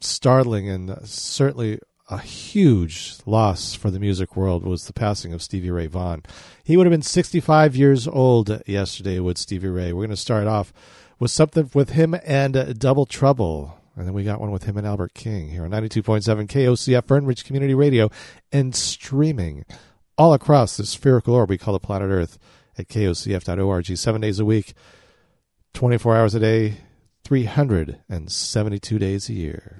[0.01, 1.79] startling and certainly
[2.09, 6.23] a huge loss for the music world was the passing of Stevie Ray Vaughan.
[6.65, 9.93] He would have been 65 years old yesterday with Stevie Ray.
[9.93, 10.73] We're going to start off
[11.19, 13.79] with something with him and uh, Double Trouble.
[13.97, 17.27] And then we got one with him and Albert King here on 92.7 KOCF Fern
[17.27, 18.11] Ridge Community Radio
[18.51, 19.67] and streaming
[20.17, 22.39] all across the spherical orb we call the planet Earth
[22.79, 24.75] at kocf.org seven days a week,
[25.75, 26.79] 24 hours a day,
[27.25, 29.79] 372 days a year.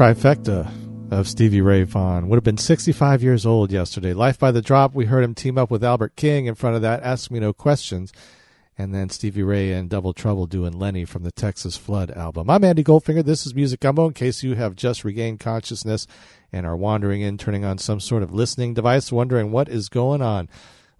[0.00, 0.66] Trifecta
[1.10, 2.30] of Stevie Ray Vaughan.
[2.30, 4.14] Would have been 65 years old yesterday.
[4.14, 6.80] Life by the Drop, we heard him team up with Albert King in front of
[6.80, 8.10] that, Ask Me No Questions.
[8.78, 12.48] And then Stevie Ray and Double Trouble doing Lenny from the Texas Flood album.
[12.48, 13.22] I'm Andy Goldfinger.
[13.22, 14.06] This is Music Gumbo.
[14.06, 16.06] In case you have just regained consciousness
[16.50, 20.22] and are wandering in, turning on some sort of listening device, wondering what is going
[20.22, 20.48] on.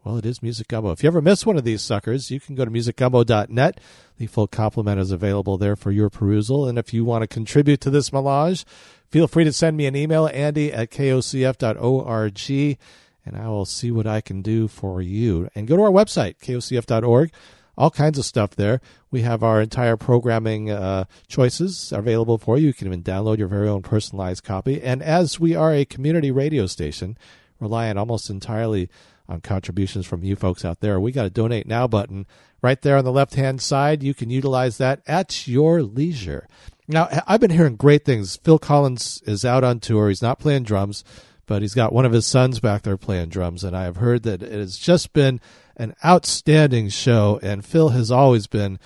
[0.02, 0.92] Well, it is Music Gumbo.
[0.92, 3.80] If you ever miss one of these suckers, you can go to musicgumbo.net.
[4.16, 6.66] The full complement is available there for your perusal.
[6.66, 8.64] And if you want to contribute to this melange,
[9.10, 12.78] feel free to send me an email, andy at kocf.org,
[13.26, 15.50] and I will see what I can do for you.
[15.54, 17.30] And go to our website, kocf.org.
[17.76, 18.80] All kinds of stuff there.
[19.10, 22.68] We have our entire programming uh, choices available for you.
[22.68, 24.82] You can even download your very own personalized copy.
[24.82, 27.18] And as we are a community radio station,
[27.60, 28.88] relying almost entirely
[29.30, 31.00] on contributions from you folks out there.
[31.00, 32.26] We got a donate now button
[32.60, 34.02] right there on the left hand side.
[34.02, 36.48] You can utilize that at your leisure.
[36.88, 38.36] Now, I've been hearing great things.
[38.36, 40.08] Phil Collins is out on tour.
[40.08, 41.04] He's not playing drums,
[41.46, 43.62] but he's got one of his sons back there playing drums.
[43.62, 45.40] And I have heard that it has just been
[45.76, 47.38] an outstanding show.
[47.42, 48.80] And Phil has always been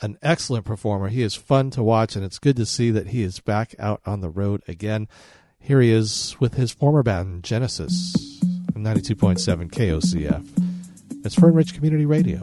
[0.00, 1.08] an excellent performer.
[1.08, 4.00] He is fun to watch, and it's good to see that he is back out
[4.06, 5.06] on the road again.
[5.60, 8.41] Here he is with his former band, Genesis.
[8.74, 11.24] 92.7 KOCF.
[11.24, 12.42] It's Fern Ridge Community Radio.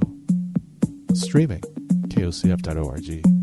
[1.13, 1.61] Streaming,
[2.09, 3.38] kocf.org.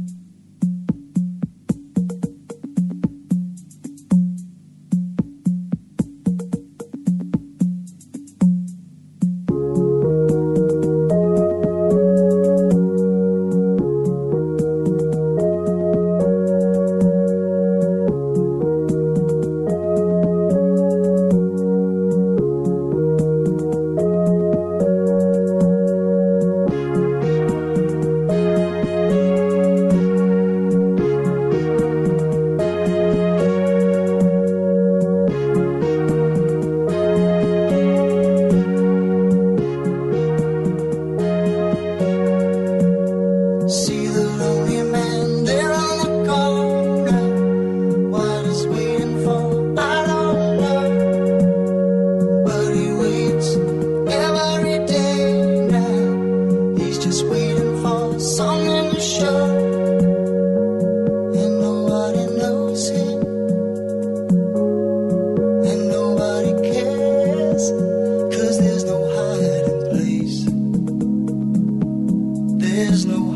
[72.77, 73.36] there's no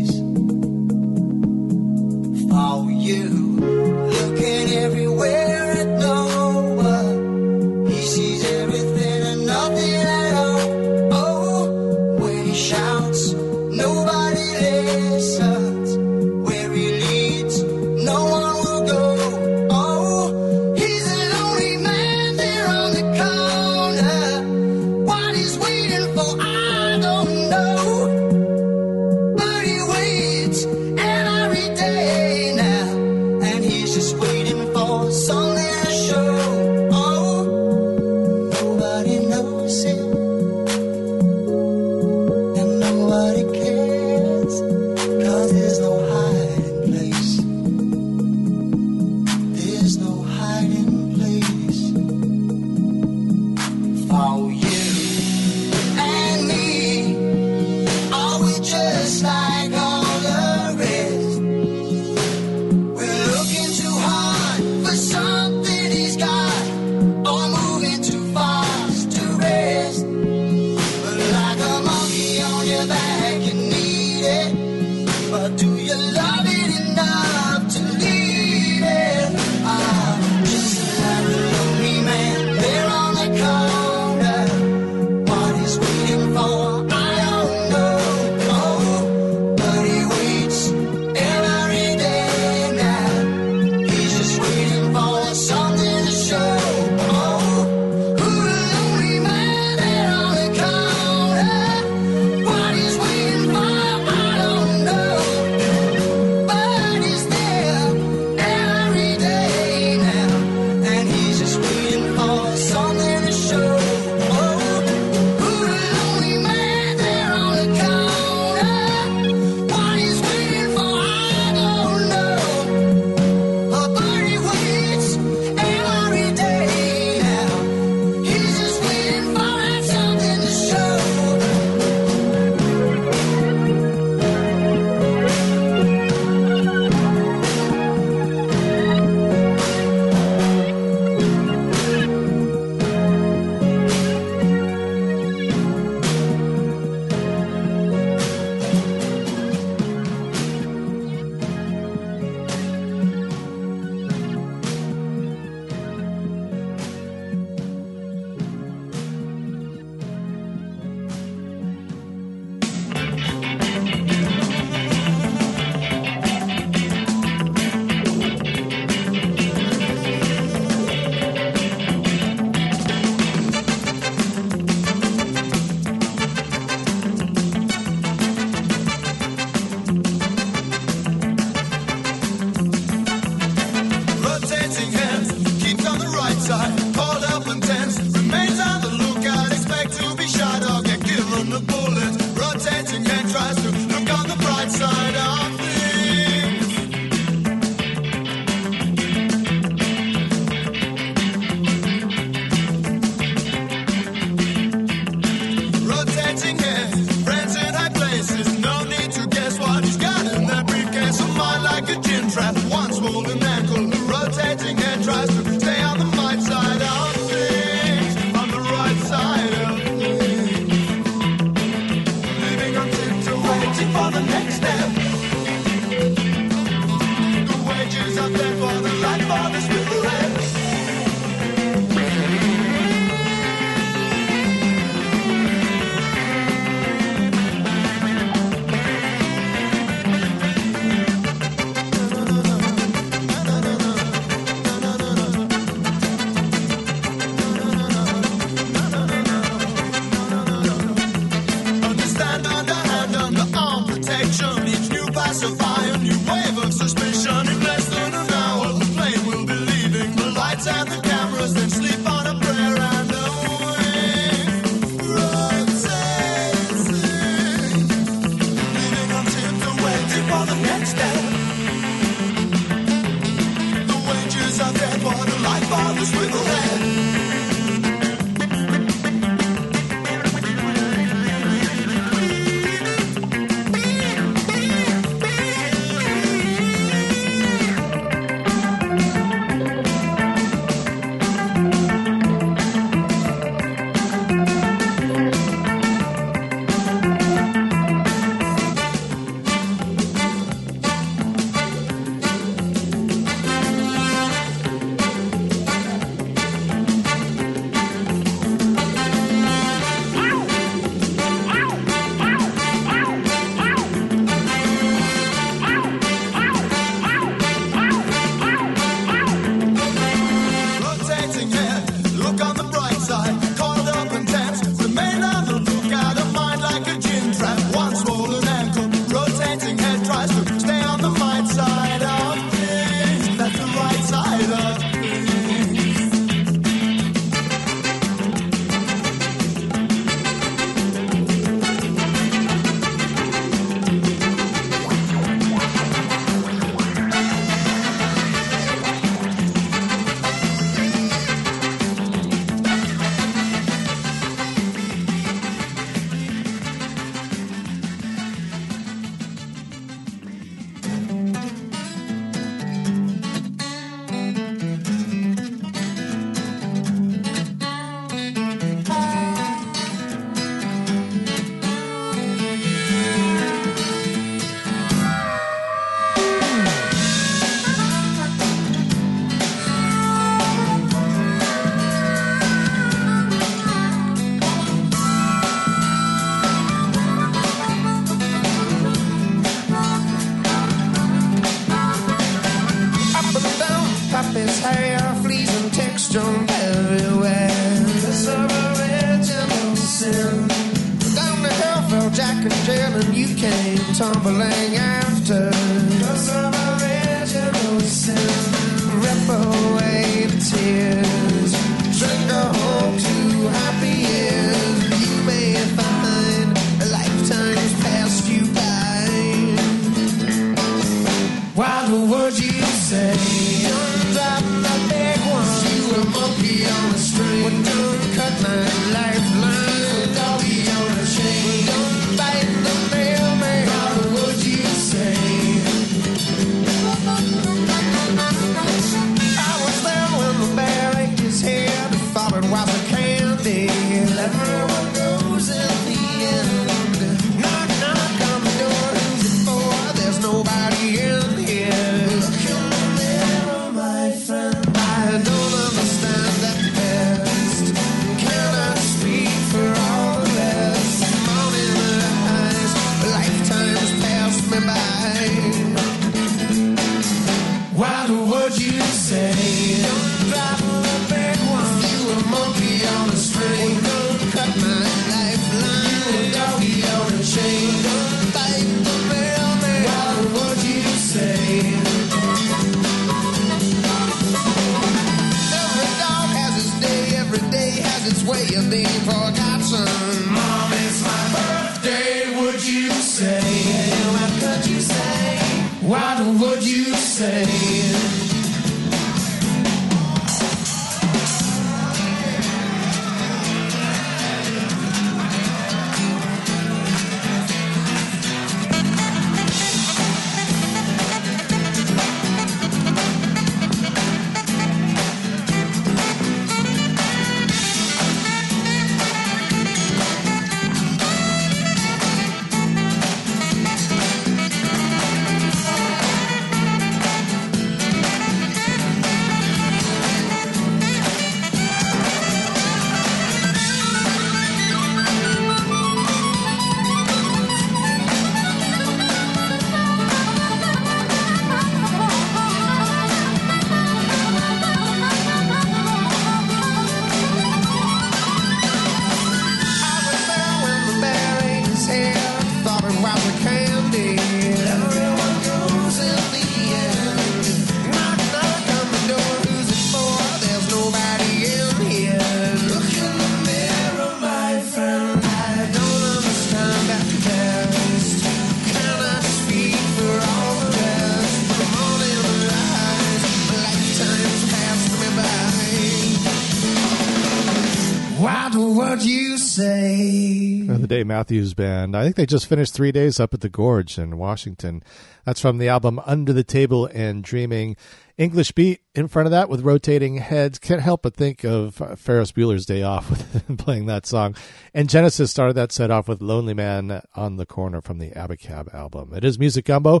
[581.04, 581.96] Matthews Band.
[581.96, 584.82] I think they just finished three days up at the Gorge in Washington.
[585.24, 587.76] That's from the album Under the Table and Dreaming.
[588.16, 590.58] English Beat in front of that with rotating heads.
[590.58, 594.34] Can't help but think of Ferris Bueller's Day Off with playing that song.
[594.74, 598.74] And Genesis started that set off with Lonely Man on the Corner from the Abacab
[598.74, 599.14] album.
[599.14, 600.00] It is Music Gumbo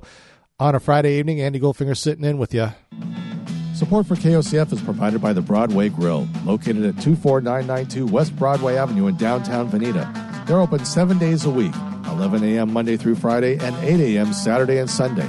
[0.58, 1.40] on a Friday evening.
[1.40, 2.72] Andy Goldfinger sitting in with you.
[3.78, 9.06] Support for KOCF is provided by the Broadway Grill, located at 24992 West Broadway Avenue
[9.06, 10.27] in downtown Veneta.
[10.48, 11.74] They're open seven days a week,
[12.06, 12.72] 11 a.m.
[12.72, 14.32] Monday through Friday and 8 a.m.
[14.32, 15.28] Saturday and Sunday.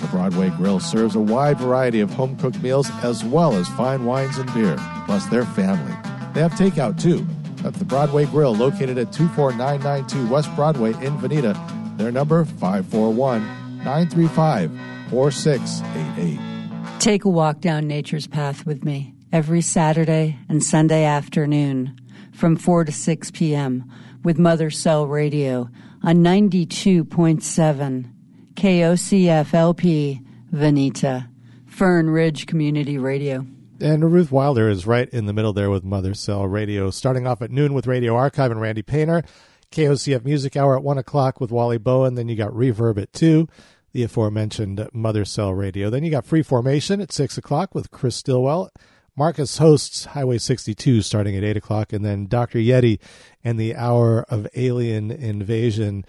[0.00, 4.04] The Broadway Grill serves a wide variety of home cooked meals as well as fine
[4.04, 4.76] wines and beer,
[5.06, 5.94] plus their family.
[6.34, 7.24] They have takeout too.
[7.64, 11.54] At the Broadway Grill, located at 24992 West Broadway in Veneta,
[11.96, 13.42] their number 541
[13.84, 14.72] 935
[15.10, 17.00] 4688.
[17.00, 21.96] Take a walk down nature's path with me every Saturday and Sunday afternoon
[22.32, 23.90] from 4 to 6 p.m.
[24.26, 25.70] with Mother Cell Radio
[26.02, 28.10] on 92.7
[28.54, 30.20] KOCF LP
[30.52, 31.28] Veneta,
[31.64, 33.46] Fern Ridge Community Radio.
[33.80, 37.40] And Ruth Wilder is right in the middle there with Mother Cell Radio, starting off
[37.40, 39.22] at noon with Radio Archive and Randy Painter.
[39.70, 42.16] KOCF Music Hour at 1 o'clock with Wally Bowen.
[42.16, 43.46] Then you got Reverb at 2,
[43.92, 45.88] the aforementioned Mother Cell Radio.
[45.88, 48.72] Then you got Free Formation at 6 o'clock with Chris Stillwell.
[49.16, 51.92] Marcus hosts Highway 62 starting at 8 o'clock.
[51.92, 52.58] And then Dr.
[52.58, 52.98] Yeti
[53.42, 56.04] and the Hour of Alien Invasion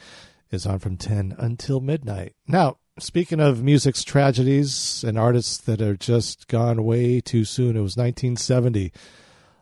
[0.51, 2.33] is on from 10 until midnight.
[2.47, 7.81] Now, speaking of music's tragedies and artists that are just gone way too soon, it
[7.81, 8.91] was 1970.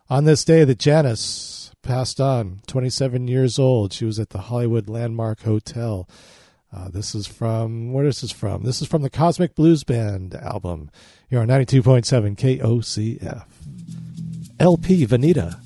[0.08, 4.88] On this day that Janis passed on, 27 years old, she was at the Hollywood
[4.88, 6.08] Landmark Hotel.
[6.76, 8.62] Uh, this is from, where is this from?
[8.64, 10.90] This is from the Kozmic Blues Band album.
[11.30, 13.44] You're on 92.7 KOCF.
[14.60, 15.60] LP Veneta.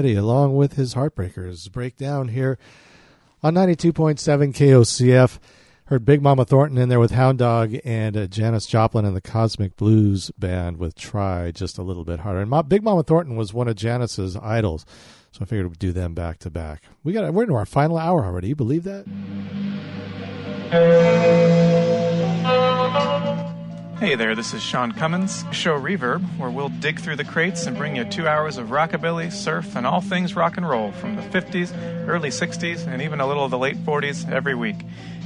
[0.00, 2.56] Petty, along with his Heartbreakers, break down here
[3.42, 4.16] on 92.7
[4.54, 5.38] KOCF.
[5.84, 9.20] Heard Big Mama Thornton in there with Hound Dog and uh, Janis Joplin and the
[9.20, 12.40] Kozmic Blues Band with Try Just a Little Bit Harder.
[12.40, 14.86] And Big Mama Thornton was one of Janis's idols,
[15.32, 16.82] so I figured we'd do them back to back.
[17.04, 18.48] We got we're into our final hour already.
[18.48, 19.04] You believe that?
[24.00, 27.76] Hey there, this is Sean Cummins, show Reverb, where we'll dig through the crates and
[27.76, 31.22] bring you two hours of rockabilly, surf, and all things rock and roll from the
[31.22, 31.76] 50s,
[32.08, 34.76] early 60s, and even a little of the late 40s every week.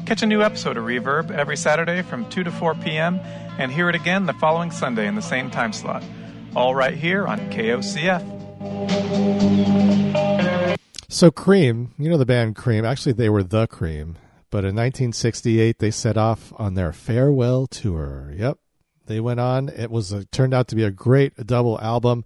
[0.07, 3.21] Catch a new episode of Reverb every Saturday from 2 to 4 p.m.
[3.59, 6.03] and hear it again the following Sunday in the same time slot.
[6.57, 8.23] All right here on KOCF.
[11.09, 12.85] So Cream, you know the band Cream.
[12.85, 14.19] Actually, they were the Cream,
[14.51, 18.35] but in 1968 they set off on their farewell tour.
[18.37, 18.59] Yep,
[19.07, 19.69] they went on.
[19.69, 22.25] It was a, turned out to be a great double album.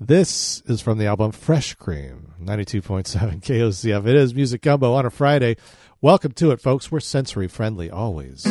[0.00, 4.06] This is from the album Fresh Cream, 92.7 KOCF.
[4.06, 5.56] It is Music Gumbo on a Friday.
[6.00, 6.92] Welcome to it, folks.
[6.92, 8.46] We're sensory friendly always.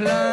[0.00, 0.27] Let's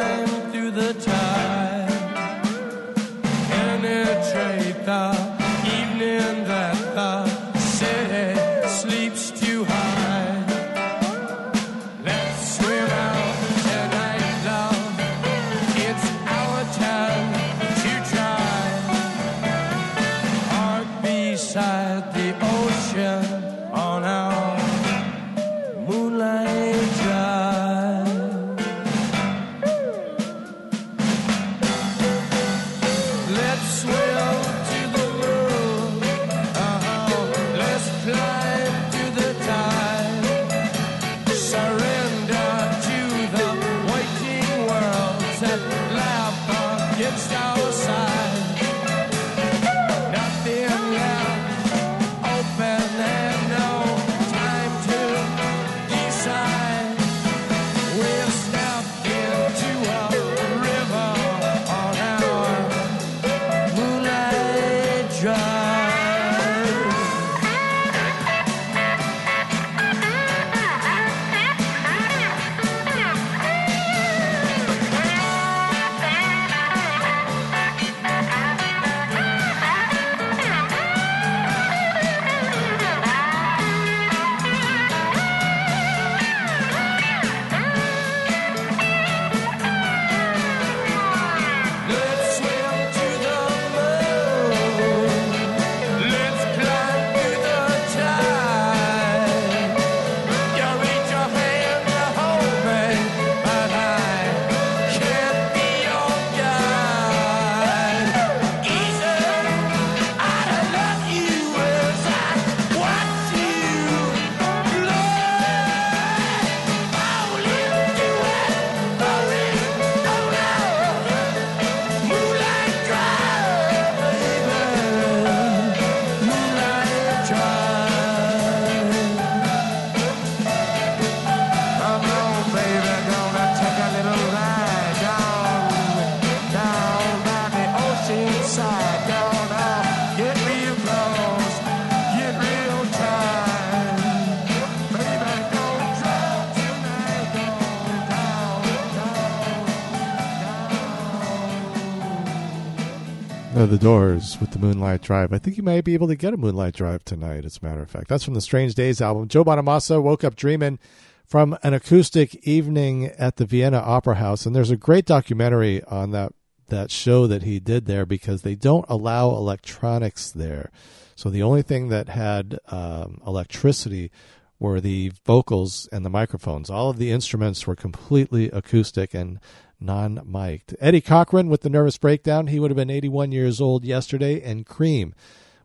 [153.76, 155.34] the Doors with the Moonlight Drive.
[155.34, 157.82] I think you might be able to get a Moonlight Drive tonight, as a matter
[157.82, 158.08] of fact.
[158.08, 159.28] That's from the Strange Days album.
[159.28, 160.80] Joe Bonamassa woke up dreaming
[161.26, 164.46] from an acoustic evening at the Vienna Opera House.
[164.46, 166.32] And there's a great documentary on that,
[166.68, 170.72] that show that he did there because they don't allow electronics there.
[171.18, 174.10] So the only thing that had um, electricity
[174.58, 176.70] were the vocals and the microphones.
[176.70, 179.38] All of the instruments were completely acoustic and
[179.80, 180.76] non mic'd.
[180.80, 182.48] Eddie Cochran with the Nervous Breakdown.
[182.48, 184.42] He would have been 81 years old yesterday.
[184.42, 185.14] And Cream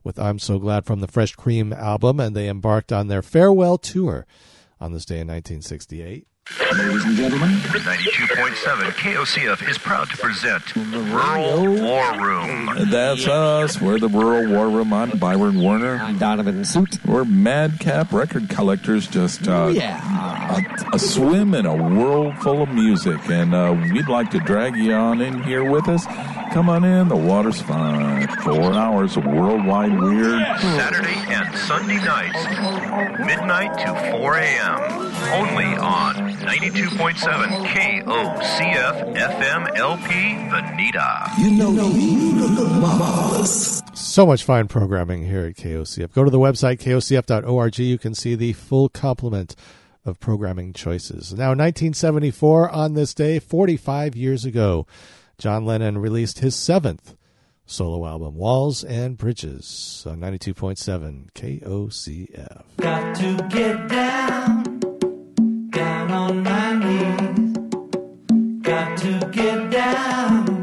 [0.02, 2.20] with I'm So Glad from the Fresh Cream album.
[2.20, 4.26] And they embarked on their farewell tour
[4.80, 6.26] on this day in 1968.
[6.58, 12.90] Ladies and gentlemen, 92.7 KOCF is proud to present the Rural War Room.
[12.90, 13.80] That's us.
[13.80, 14.92] We're the Rural War Room.
[14.92, 15.96] I'm Byron Warner.
[16.02, 16.98] I'm Donovan Suit.
[17.06, 20.58] We're madcap record collectors, just uh, Yeah.
[20.92, 23.20] a, a swim in a world full of music.
[23.30, 26.04] And uh, we'd like to drag you on in here with us.
[26.52, 27.06] Come on in.
[27.08, 28.26] The water's fine.
[28.42, 30.42] Four hours of worldwide weird.
[30.60, 32.44] Saturday and Sunday nights,
[33.24, 34.80] midnight to 4 a.m.
[35.32, 40.08] Only on 92.7 KOCF FM LP
[40.48, 41.38] Veneta.
[41.38, 41.70] You know,
[42.80, 43.82] marvelous.
[43.94, 46.12] So much fine programming here at KOCF.
[46.12, 47.78] Go to the website, kocf.org.
[47.78, 49.54] You can see the full complement
[50.04, 51.32] of programming choices.
[51.32, 54.86] Now, 1974, on this day, 45 years ago,
[55.36, 57.16] John Lennon released his seventh
[57.70, 62.62] solo album, Walls and Bridges, on 92.7 KOCF.
[62.78, 64.59] Got to get down, down
[66.12, 67.56] on my knees.
[68.62, 70.59] Got to get down,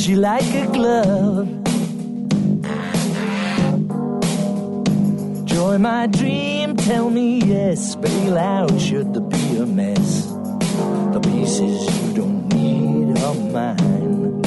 [0.00, 1.46] It fits you like a glove.
[5.44, 7.96] Joy, my dream, tell me yes.
[7.96, 10.26] Bail out should there be a mess.
[11.12, 14.42] The pieces you don't need are mine.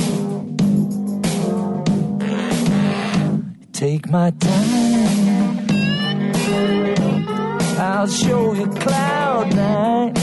[3.74, 5.68] Take my time.
[7.78, 10.14] I'll show you cloud nine.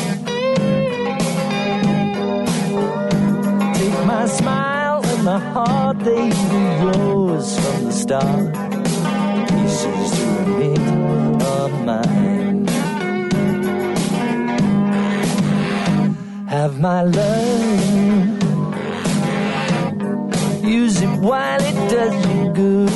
[3.75, 4.80] Take my smile
[5.23, 8.55] my heart, they were yours from the start.
[9.49, 10.79] Pieces to admit
[11.43, 12.67] are mine.
[16.49, 18.01] Have my love.
[20.65, 22.91] Use it while it does you good.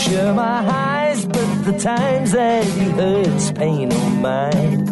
[0.00, 4.84] Share my highs, but the times that it hurts, pain or mine.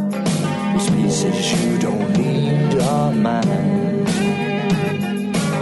[0.72, 1.93] Those pieces you don't
[3.24, 4.06] mine.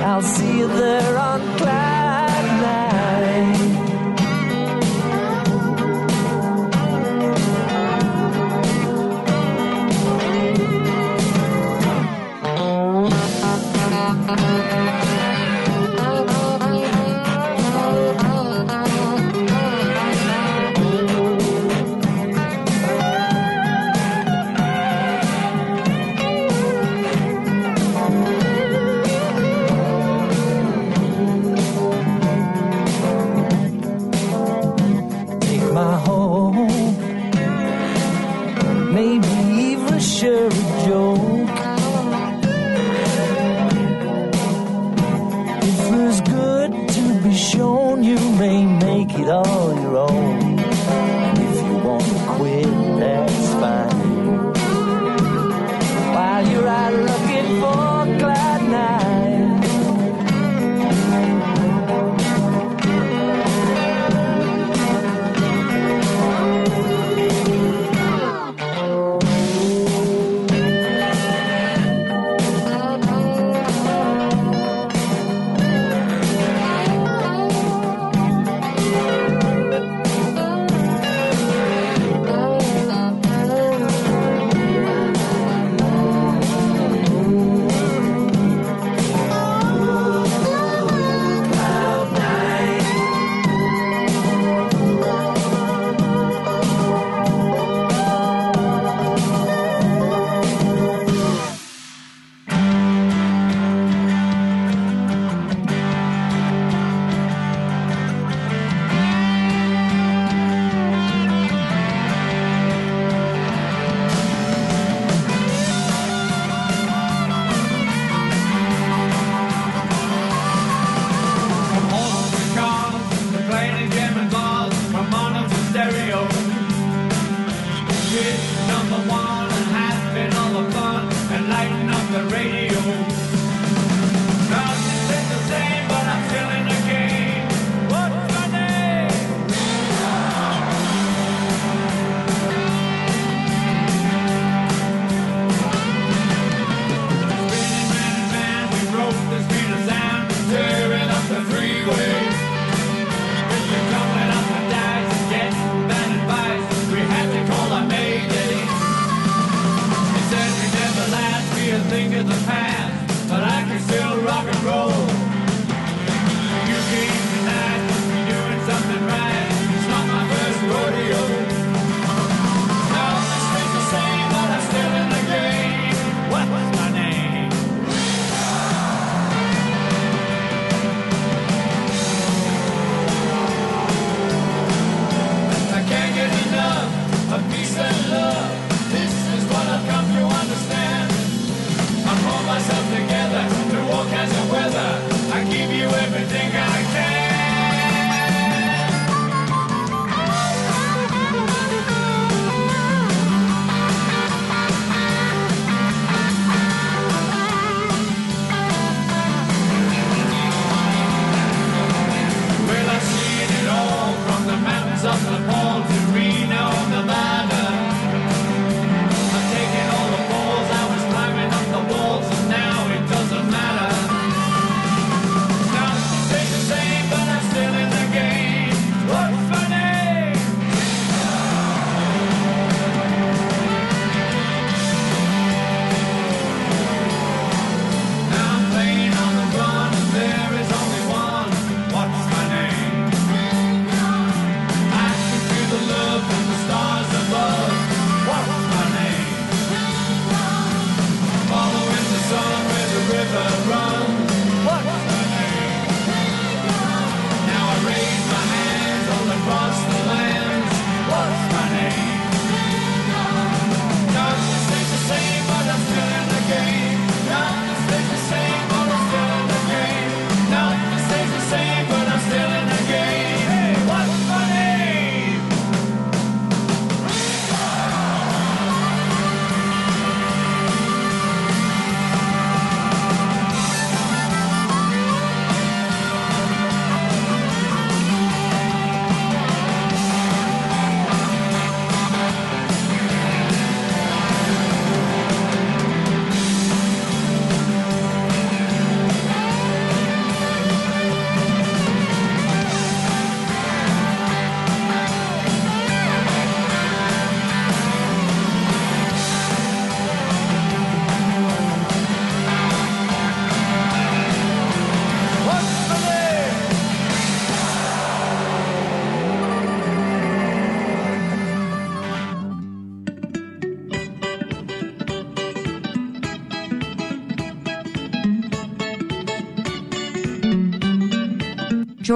[0.08, 1.91] I'll see you there on cloud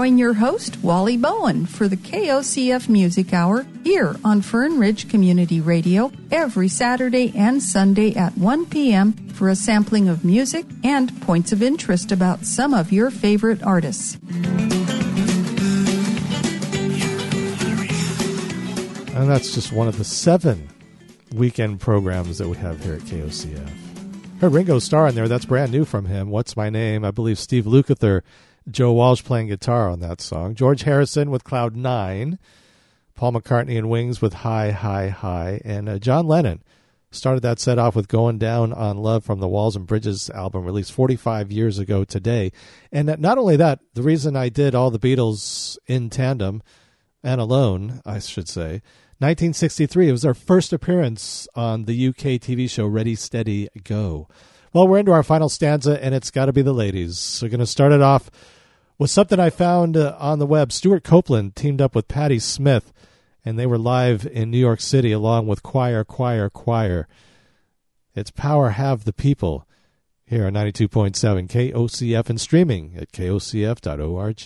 [0.06, 5.60] join your host, Wally Bowen, for the KOCF Music Hour here on Fern Ridge Community
[5.60, 9.14] Radio every Saturday and Sunday at 1 p.m.
[9.30, 14.16] for a sampling of music and points of interest about some of your favorite artists.
[19.12, 20.68] And that's just one of the seven
[21.34, 23.70] weekend programs that we have here at KOCF.
[24.40, 25.26] Heard Ringo Starr in there.
[25.26, 26.30] That's brand new from him.
[26.30, 27.04] What's My Name?
[27.04, 28.22] I believe Steve Lukather,
[28.70, 30.54] Joe Walsh playing guitar on that song.
[30.54, 32.38] George Harrison with Cloud Nine.
[33.14, 35.60] Paul McCartney and Wings with High, High, High.
[35.64, 36.62] And uh, John Lennon
[37.10, 40.64] started that set off with Going Down on Love from the Walls and Bridges album
[40.64, 42.52] released 45 years ago today.
[42.92, 46.62] And uh, not only that, the reason I did all the Beatles in tandem
[47.22, 48.82] and alone, I should say,
[49.18, 50.08] 1963.
[50.08, 54.28] It was our first appearance on the UK TV show Ready, Steady, Go.
[54.74, 57.18] Well, we're into our final stanza, and it's got to be the ladies.
[57.18, 58.30] So, we're going to start it off
[58.98, 60.72] with something I found uh, on the web.
[60.72, 62.92] Stewart Copeland teamed up with Patti Smith,
[63.44, 67.06] and they were live in New York City along with Choir, Choir, Choir.
[68.14, 69.66] It's Power Have the People
[70.24, 74.42] here on 92.7 KOCF and streaming at kocf.org.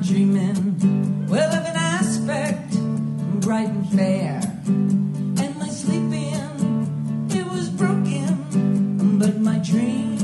[0.00, 2.72] dreaming, well of an aspect
[3.40, 4.40] bright and fair.
[4.66, 10.15] And my sleeping, it was broken, but my dream,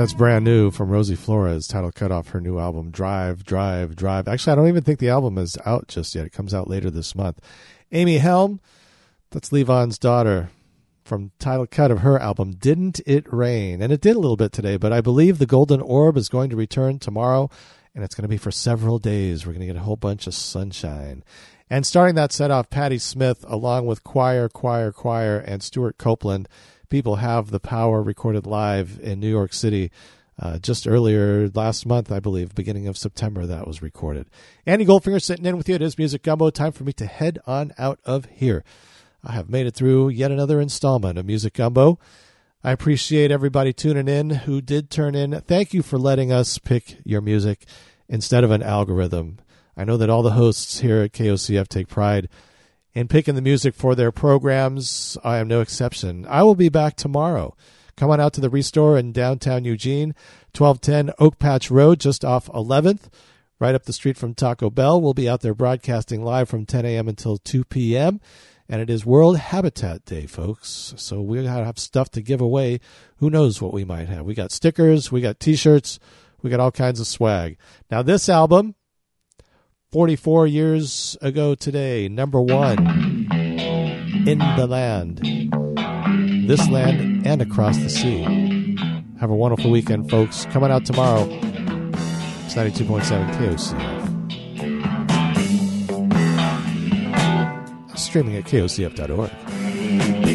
[0.00, 4.28] That's brand new from Rosie Flores, title cut off her new album, Drive, Drive, Drive.
[4.28, 6.24] Actually, I don't even think the album is out just yet.
[6.24, 7.38] It comes out later this month.
[7.92, 8.60] Amy Helm,
[9.30, 10.48] that's Levon's daughter,
[11.04, 13.82] from title cut of her album, Didn't It Rain?
[13.82, 16.48] And it did a little bit today, but I believe the Golden Orb is going
[16.48, 17.50] to return tomorrow,
[17.94, 19.44] and it's going to be for several days.
[19.44, 21.24] We're going to get a whole bunch of sunshine.
[21.68, 26.48] And starting that set off, Patti Smith, along with Choir, Choir, Choir, and Stewart Copeland.
[26.90, 29.92] People Have the Power recorded live in New York City
[30.40, 34.26] uh, just earlier last month, I believe, beginning of September, that was recorded.
[34.66, 35.76] Andy Goldfinger sitting in with you.
[35.76, 36.50] It is Music Gumbo.
[36.50, 38.64] Time for me to head on out of here.
[39.22, 42.00] I have made it through yet another installment of Music Gumbo.
[42.64, 45.40] I appreciate everybody tuning in who did turn in.
[45.42, 47.66] Thank you for letting us pick your music
[48.08, 49.38] instead of an algorithm.
[49.76, 52.28] I know that all the hosts here at KOCF take pride
[52.94, 55.16] in picking the music for their programs.
[55.22, 56.26] I am no exception.
[56.28, 57.56] I will be back tomorrow.
[57.96, 60.14] Come on out to the Restore in downtown Eugene,
[60.56, 63.10] 1210 Oak Patch Road, just off 11th,
[63.58, 65.00] right up the street from Taco Bell.
[65.00, 67.08] We'll be out there broadcasting live from 10 a.m.
[67.08, 68.20] until 2 p.m.
[68.70, 70.94] And it is World Habitat Day, folks.
[70.96, 72.80] So we have stuff to give away.
[73.16, 74.24] Who knows what we might have?
[74.24, 75.98] We got stickers, we got t shirts,
[76.40, 77.58] we got all kinds of swag.
[77.90, 78.76] Now, this album,
[79.92, 82.78] 44 years ago today, number one
[84.24, 85.18] in the land,
[86.46, 88.76] this land and across the sea.
[89.18, 90.46] Have a wonderful weekend, folks.
[90.46, 91.26] Coming out tomorrow.
[92.44, 93.98] It's 92.7 KOCF.
[97.98, 100.29] Streaming at kocf.org.